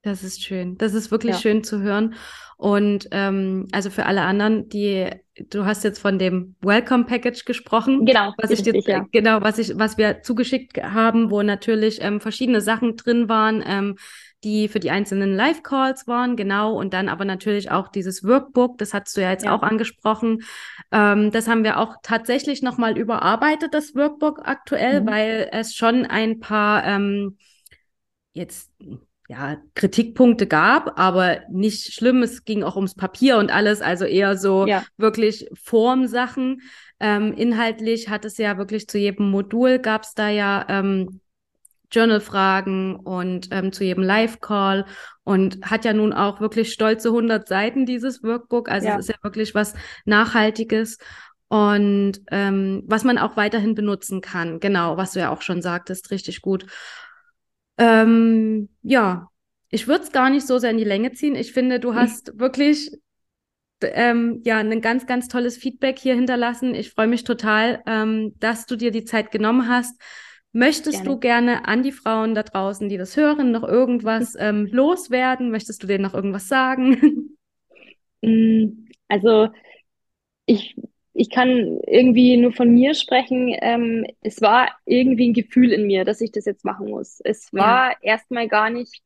Das 0.07 0.23
ist 0.23 0.45
schön. 0.45 0.79
Das 0.79 0.95
ist 0.95 1.11
wirklich 1.11 1.35
ja. 1.35 1.41
schön 1.41 1.65
zu 1.65 1.81
hören. 1.81 2.15
Und 2.57 3.09
ähm, 3.11 3.67
also 3.73 3.91
für 3.91 4.07
alle 4.07 4.23
anderen, 4.23 4.69
die 4.69 5.11
du 5.51 5.65
hast 5.65 5.83
jetzt 5.83 5.99
von 5.99 6.17
dem 6.19 6.55
Welcome 6.61 7.07
Package 7.07 7.45
gesprochen. 7.45 8.07
Genau. 8.07 8.33
Was 8.39 8.51
ich 8.51 8.63
dir, 8.63 8.79
ja. 8.87 9.05
genau, 9.11 9.43
was 9.43 9.59
ich, 9.59 9.77
was 9.77 9.99
wir 9.99 10.23
zugeschickt 10.23 10.81
haben, 10.81 11.33
wo 11.33 11.43
natürlich 11.43 12.01
ähm, 12.03 12.21
verschiedene 12.21 12.61
Sachen 12.61 12.97
drin 12.97 13.29
waren. 13.29 13.65
Ähm, 13.67 13.97
die 14.45 14.69
für 14.69 14.79
die 14.79 14.91
einzelnen 14.91 15.35
Live-Calls 15.35 16.07
waren, 16.07 16.37
genau, 16.37 16.79
und 16.79 16.93
dann 16.93 17.09
aber 17.09 17.25
natürlich 17.25 17.71
auch 17.71 17.89
dieses 17.89 18.23
Workbook, 18.23 18.79
das 18.79 18.95
hast 18.95 19.17
du 19.17 19.23
ja 19.23 19.31
jetzt 19.31 19.47
ja. 19.47 19.53
auch 19.53 19.63
angesprochen. 19.63 20.43
Ähm, 20.93 21.33
das 21.33 21.49
haben 21.49 21.65
wir 21.65 21.81
auch 21.81 21.97
tatsächlich 22.03 22.63
nochmal 22.63 22.97
überarbeitet, 22.97 23.75
das 23.75 23.97
Workbook 23.97 24.43
aktuell, 24.45 25.01
mhm. 25.01 25.07
weil 25.07 25.49
es 25.51 25.75
schon 25.75 26.05
ein 26.05 26.39
paar 26.39 26.85
ähm, 26.85 27.39
jetzt 28.35 28.71
ja, 29.29 29.57
Kritikpunkte 29.75 30.47
gab, 30.47 30.99
aber 30.99 31.41
nicht 31.51 31.93
schlimm. 31.93 32.23
Es 32.23 32.45
ging 32.45 32.63
auch 32.63 32.77
ums 32.77 32.95
Papier 32.95 33.39
und 33.39 33.51
alles, 33.51 33.81
also 33.81 34.05
eher 34.05 34.37
so 34.37 34.67
ja. 34.67 34.85
wirklich 34.97 35.49
Formsachen. 35.55 36.63
Ähm, 37.01 37.33
inhaltlich 37.35 38.09
hat 38.09 38.25
es 38.25 38.39
ja 38.39 38.57
wirklich 38.57 38.89
zu 38.89 38.99
jedem 38.99 39.31
Modul 39.31 39.79
gab 39.79 40.05
es 40.05 40.15
da 40.15 40.29
ja 40.29 40.65
ähm, 40.69 41.21
Journal-Fragen 41.91 42.97
und 42.97 43.49
ähm, 43.51 43.73
zu 43.73 43.85
jedem 43.85 44.03
Live-Call 44.03 44.87
und 45.25 45.59
hat 45.63 45.85
ja 45.85 45.93
nun 45.93 46.13
auch 46.13 46.41
wirklich 46.41 46.73
stolze 46.73 47.09
100 47.09 47.47
Seiten, 47.47 47.87
dieses 47.87 48.23
Workbook. 48.23 48.69
Also 48.69 48.89
ja. 48.89 48.95
es 48.95 49.09
ist 49.09 49.09
ja 49.09 49.23
wirklich 49.23 49.55
was 49.55 49.75
Nachhaltiges 50.05 50.99
und 51.49 52.21
ähm, 52.31 52.83
was 52.87 53.05
man 53.05 53.19
auch 53.19 53.37
weiterhin 53.37 53.75
benutzen 53.75 54.21
kann. 54.21 54.59
Genau, 54.61 54.97
was 54.97 55.13
du 55.13 55.21
ja 55.21 55.31
auch 55.31 55.43
schon 55.43 55.63
sagtest, 55.63 56.11
richtig 56.11 56.43
gut. 56.43 56.67
Ähm, 57.79 58.69
ja, 58.83 59.29
ich 59.71 59.89
würde 59.89 60.05
es 60.05 60.13
gar 60.13 60.31
nicht 60.31 60.47
so 60.47 60.59
sehr 60.59 60.71
in 60.71 60.79
die 60.79 60.85
Länge 60.85 61.13
ziehen. 61.13 61.35
Ich 61.35 61.53
finde, 61.53 61.81
du 61.81 61.95
hast 61.95 62.35
mhm. 62.35 62.41
wirklich 62.41 62.91
ähm, 63.83 64.41
ja 64.45 64.59
ein 64.59 64.81
ganz, 64.81 65.07
ganz 65.07 65.29
tolles 65.29 65.57
Feedback 65.57 65.99
hier 65.99 66.15
hinterlassen. 66.15 66.75
Ich 66.75 66.91
freue 66.91 67.09
mich 67.09 67.25
total, 67.25 67.83
ähm, 67.87 68.35
dass 68.39 68.67
du 68.67 68.77
dir 68.77 68.91
die 68.91 69.05
Zeit 69.05 69.31
genommen 69.31 69.69
hast 69.69 70.01
Möchtest 70.57 71.03
gerne. 71.03 71.11
du 71.11 71.21
gerne 71.21 71.69
an 71.69 71.83
die 71.83 71.93
Frauen 71.93 72.35
da 72.35 72.43
draußen, 72.43 72.89
die 72.89 72.97
das 72.97 73.15
hören, 73.15 73.51
noch 73.51 73.63
irgendwas 73.63 74.35
ähm, 74.39 74.67
loswerden? 74.73 75.51
Möchtest 75.51 75.83
du 75.83 75.87
denen 75.87 76.03
noch 76.03 76.15
irgendwas 76.15 76.49
sagen? 76.49 77.33
Mm, 78.23 78.89
also 79.09 79.51
ich, 80.47 80.75
ich 81.19 81.31
kann 81.31 81.81
irgendwie 81.87 82.37
nur 82.37 82.53
von 82.53 82.71
mir 82.73 82.95
sprechen. 82.95 83.57
Ähm, 83.63 84.07
es 84.21 84.43
war 84.43 84.69
irgendwie 84.85 85.31
ein 85.31 85.35
Gefühl 85.35 85.73
in 85.73 85.87
mir, 85.87 86.05
dass 86.05 86.21
ich 86.21 86.31
das 86.31 86.45
jetzt 86.45 86.65
machen 86.65 86.91
muss. 86.91 87.21
Es 87.25 87.53
war 87.55 87.93
ja. 87.93 87.97
erstmal 88.03 88.49
gar 88.49 88.69
nicht 88.69 89.03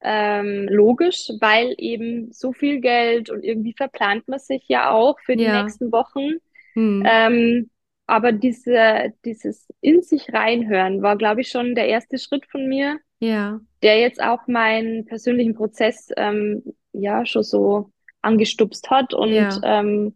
ähm, 0.00 0.66
logisch, 0.68 1.30
weil 1.40 1.74
eben 1.78 2.32
so 2.32 2.52
viel 2.52 2.80
Geld 2.80 3.30
und 3.30 3.44
irgendwie 3.44 3.72
verplant 3.72 4.26
man 4.26 4.40
sich 4.40 4.64
ja 4.66 4.90
auch 4.90 5.18
für 5.20 5.36
die 5.36 5.44
ja. 5.44 5.62
nächsten 5.62 5.92
Wochen. 5.92 6.38
Hm. 6.74 7.04
Ähm, 7.06 7.70
aber 8.06 8.32
diese, 8.32 9.12
dieses 9.24 9.68
in 9.80 10.02
sich 10.02 10.32
reinhören 10.32 11.02
war, 11.02 11.16
glaube 11.16 11.42
ich, 11.42 11.50
schon 11.50 11.76
der 11.76 11.86
erste 11.86 12.18
Schritt 12.18 12.46
von 12.46 12.66
mir, 12.66 12.98
ja. 13.20 13.60
der 13.82 14.00
jetzt 14.00 14.20
auch 14.20 14.48
meinen 14.48 15.04
persönlichen 15.04 15.54
Prozess 15.54 16.08
ähm, 16.16 16.64
ja 16.92 17.24
schon 17.26 17.44
so 17.44 17.92
angestupst 18.22 18.90
hat 18.90 19.14
und 19.14 19.32
ja. 19.32 19.60
ähm, 19.62 20.14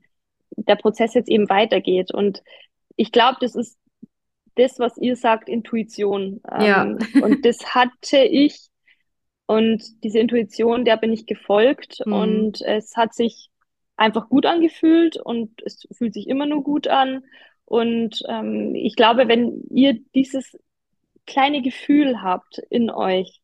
der 0.57 0.77
Prozess 0.77 1.15
jetzt 1.15 1.29
eben 1.29 1.49
weitergeht. 1.49 2.13
Und 2.13 2.43
ich 2.97 3.13
glaube, 3.13 3.39
das 3.41 3.55
ist 3.55 3.79
das, 4.57 4.79
was 4.79 4.97
ihr 4.99 5.17
sagt, 5.17 5.49
Intuition. 5.49 6.41
Ähm, 6.51 6.67
ja. 6.67 6.83
und 7.23 7.45
das 7.45 7.75
hatte 7.75 8.19
ich. 8.19 8.69
Und 9.47 9.83
diese 10.03 10.19
Intuition, 10.19 10.85
der 10.85 10.97
bin 10.97 11.13
ich 11.13 11.27
gefolgt. 11.27 12.01
Mhm. 12.07 12.13
Und 12.13 12.63
es 12.63 12.97
hat 12.97 13.15
sich 13.15 13.51
einfach 13.97 14.29
gut 14.29 14.47
angefühlt 14.47 15.17
und 15.17 15.51
es 15.65 15.87
fühlt 15.93 16.15
sich 16.15 16.29
immer 16.29 16.47
nur 16.47 16.63
gut 16.63 16.89
an. 16.89 17.25
Und 17.65 18.23
ähm, 18.29 18.75
ich 18.75 18.97
glaube, 18.97 19.29
wenn 19.29 19.63
ihr 19.71 19.99
dieses 20.15 20.57
kleine 21.27 21.63
Gefühl 21.63 22.23
habt 22.23 22.59
in 22.71 22.91
euch, 22.91 23.42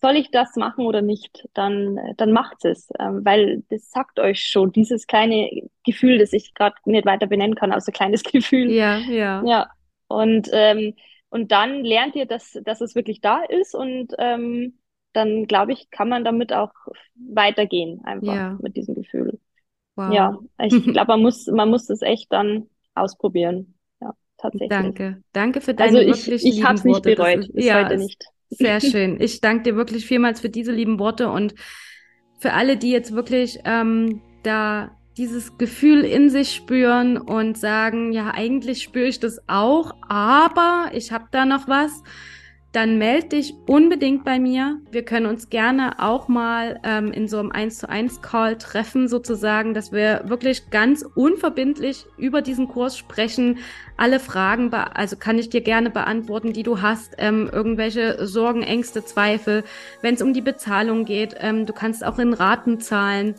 soll 0.00 0.16
ich 0.16 0.30
das 0.30 0.56
machen 0.56 0.86
oder 0.86 1.02
nicht, 1.02 1.48
dann, 1.54 1.98
dann 2.16 2.32
macht 2.32 2.64
es, 2.64 2.88
ähm, 2.98 3.24
weil 3.24 3.62
das 3.68 3.90
sagt 3.90 4.18
euch 4.18 4.44
schon, 4.44 4.72
dieses 4.72 5.06
kleine 5.06 5.50
Gefühl, 5.84 6.18
das 6.18 6.32
ich 6.32 6.54
gerade 6.54 6.76
nicht 6.84 7.06
weiter 7.06 7.26
benennen 7.26 7.54
kann, 7.54 7.72
außer 7.72 7.92
kleines 7.92 8.22
Gefühl. 8.24 8.70
Ja, 8.70 8.98
ja. 8.98 9.42
Ja. 9.44 9.70
Und, 10.06 10.48
ähm, 10.52 10.94
und 11.30 11.52
dann 11.52 11.84
lernt 11.84 12.16
ihr, 12.16 12.26
dass, 12.26 12.58
dass 12.64 12.80
es 12.80 12.94
wirklich 12.94 13.20
da 13.20 13.42
ist 13.42 13.74
und 13.74 14.14
ähm, 14.18 14.78
dann, 15.12 15.46
glaube 15.46 15.72
ich, 15.72 15.90
kann 15.90 16.08
man 16.08 16.24
damit 16.24 16.52
auch 16.52 16.72
weitergehen, 17.14 18.00
einfach 18.04 18.34
ja. 18.34 18.58
mit 18.62 18.76
diesem 18.76 18.94
Gefühl. 18.94 19.38
Wow. 19.96 20.12
Ja, 20.12 20.38
ich 20.62 20.84
glaube, 20.92 21.12
man 21.12 21.22
muss, 21.22 21.46
man 21.48 21.68
muss 21.68 21.86
das 21.86 22.02
echt 22.02 22.32
dann 22.32 22.68
ausprobieren. 22.94 23.74
Ja. 24.00 24.14
tatsächlich. 24.36 24.68
Danke. 24.68 25.22
Danke 25.32 25.60
für 25.60 25.74
deine 25.74 25.98
also 25.98 26.10
ich, 26.10 26.26
wirklich 26.26 26.44
ich 26.44 26.64
habe 26.64 26.74
es 26.74 26.84
nicht 26.84 27.02
bereut, 27.02 27.40
ist, 27.40 27.52
bis 27.52 27.64
ja, 27.64 27.84
heute 27.84 27.98
nicht. 27.98 28.24
Sehr 28.50 28.80
schön. 28.80 29.20
Ich 29.20 29.40
danke 29.40 29.64
dir 29.64 29.76
wirklich 29.76 30.06
vielmals 30.06 30.40
für 30.40 30.48
diese 30.48 30.72
lieben 30.72 30.98
Worte 30.98 31.30
und 31.30 31.54
für 32.38 32.52
alle, 32.52 32.76
die 32.76 32.90
jetzt 32.90 33.12
wirklich 33.14 33.58
ähm, 33.64 34.22
da 34.42 34.96
dieses 35.16 35.58
Gefühl 35.58 36.04
in 36.04 36.30
sich 36.30 36.54
spüren 36.54 37.18
und 37.18 37.58
sagen, 37.58 38.12
ja, 38.12 38.30
eigentlich 38.32 38.84
spüre 38.84 39.08
ich 39.08 39.18
das 39.18 39.40
auch, 39.48 39.92
aber 40.08 40.90
ich 40.92 41.10
habe 41.10 41.26
da 41.32 41.44
noch 41.44 41.66
was 41.66 42.04
dann 42.72 42.98
melde 42.98 43.28
dich 43.28 43.54
unbedingt 43.66 44.24
bei 44.24 44.38
mir. 44.38 44.78
Wir 44.90 45.02
können 45.02 45.24
uns 45.24 45.48
gerne 45.48 46.00
auch 46.00 46.28
mal 46.28 46.78
ähm, 46.84 47.12
in 47.12 47.26
so 47.26 47.38
einem 47.38 47.50
1 47.50 47.78
zu 47.78 47.88
1 47.88 48.20
Call 48.20 48.58
treffen, 48.58 49.08
sozusagen, 49.08 49.72
dass 49.72 49.90
wir 49.90 50.24
wirklich 50.26 50.68
ganz 50.70 51.02
unverbindlich 51.02 52.04
über 52.18 52.42
diesen 52.42 52.68
Kurs 52.68 52.98
sprechen. 52.98 53.58
Alle 53.96 54.20
Fragen, 54.20 54.72
also 54.72 55.16
kann 55.16 55.38
ich 55.38 55.48
dir 55.48 55.62
gerne 55.62 55.88
beantworten, 55.88 56.52
die 56.52 56.62
du 56.62 56.82
hast, 56.82 57.14
ähm, 57.16 57.48
irgendwelche 57.50 58.26
Sorgen, 58.26 58.62
Ängste, 58.62 59.02
Zweifel, 59.02 59.64
wenn 60.02 60.14
es 60.14 60.22
um 60.22 60.34
die 60.34 60.42
Bezahlung 60.42 61.06
geht. 61.06 61.36
Ähm, 61.40 61.64
du 61.64 61.72
kannst 61.72 62.04
auch 62.04 62.18
in 62.18 62.34
Raten 62.34 62.80
zahlen. 62.80 63.36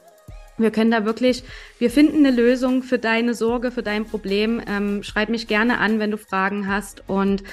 Wir 0.57 0.71
können 0.71 0.91
da 0.91 1.05
wirklich, 1.05 1.43
wir 1.77 1.91
finden 1.91 2.25
eine 2.25 2.35
Lösung 2.35 2.81
für 2.81 2.97
deine 2.97 3.35
Sorge, 3.35 3.69
für 3.69 3.83
dein 3.83 4.05
Problem. 4.05 4.59
Ähm, 4.67 5.03
schreib 5.03 5.29
mich 5.29 5.47
gerne 5.47 5.77
an, 5.77 5.99
wenn 5.99 6.11
du 6.11 6.17
Fragen 6.17 6.67
hast 6.67 7.03
und 7.07 7.43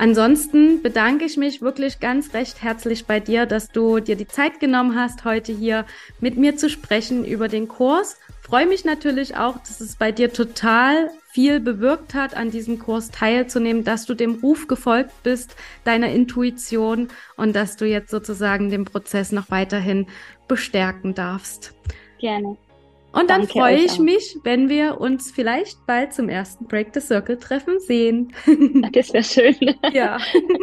Ansonsten 0.00 0.80
bedanke 0.80 1.26
ich 1.26 1.36
mich 1.36 1.60
wirklich 1.60 2.00
ganz 2.00 2.32
recht 2.32 2.62
herzlich 2.62 3.04
bei 3.04 3.20
dir, 3.20 3.44
dass 3.44 3.68
du 3.68 4.00
dir 4.00 4.16
die 4.16 4.26
Zeit 4.26 4.58
genommen 4.58 4.98
hast, 4.98 5.26
heute 5.26 5.52
hier 5.52 5.84
mit 6.20 6.38
mir 6.38 6.56
zu 6.56 6.70
sprechen 6.70 7.22
über 7.22 7.48
den 7.48 7.68
Kurs. 7.68 8.16
Freue 8.40 8.64
mich 8.64 8.86
natürlich 8.86 9.36
auch, 9.36 9.58
dass 9.58 9.82
es 9.82 9.96
bei 9.96 10.10
dir 10.10 10.32
total 10.32 11.10
viel 11.32 11.60
bewirkt 11.60 12.14
hat, 12.14 12.34
an 12.34 12.50
diesem 12.50 12.78
Kurs 12.78 13.10
teilzunehmen, 13.10 13.84
dass 13.84 14.06
du 14.06 14.14
dem 14.14 14.36
Ruf 14.36 14.68
gefolgt 14.68 15.22
bist, 15.22 15.54
deiner 15.84 16.08
Intuition 16.08 17.08
und 17.36 17.54
dass 17.54 17.76
du 17.76 17.84
jetzt 17.84 18.10
sozusagen 18.10 18.70
den 18.70 18.86
Prozess 18.86 19.32
noch 19.32 19.50
weiterhin 19.50 20.06
bestärken 20.48 21.14
darfst. 21.14 21.74
Gerne. 22.18 22.56
Und 23.12 23.28
dann 23.28 23.42
Danke 23.42 23.52
freue 23.52 23.78
ich 23.78 23.92
auch. 23.92 23.98
mich, 23.98 24.38
wenn 24.44 24.68
wir 24.68 25.00
uns 25.00 25.30
vielleicht 25.32 25.84
bald 25.86 26.12
zum 26.12 26.28
ersten 26.28 26.66
Break 26.66 26.94
the 26.94 27.00
Circle 27.00 27.38
Treffen 27.38 27.80
sehen. 27.80 28.32
Das 28.92 29.12
wäre 29.12 29.24
schön. 29.24 29.56
ja, 29.92 30.18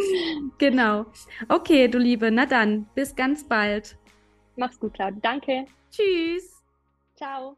genau. 0.57 1.05
Okay, 1.49 1.87
du 1.87 1.97
Liebe, 1.97 2.31
na 2.31 2.45
dann, 2.45 2.87
bis 2.95 3.15
ganz 3.15 3.47
bald. 3.47 3.97
Mach's 4.55 4.79
gut, 4.79 4.93
Claudia. 4.93 5.19
Danke. 5.21 5.65
Tschüss. 5.91 6.63
Ciao. 7.15 7.57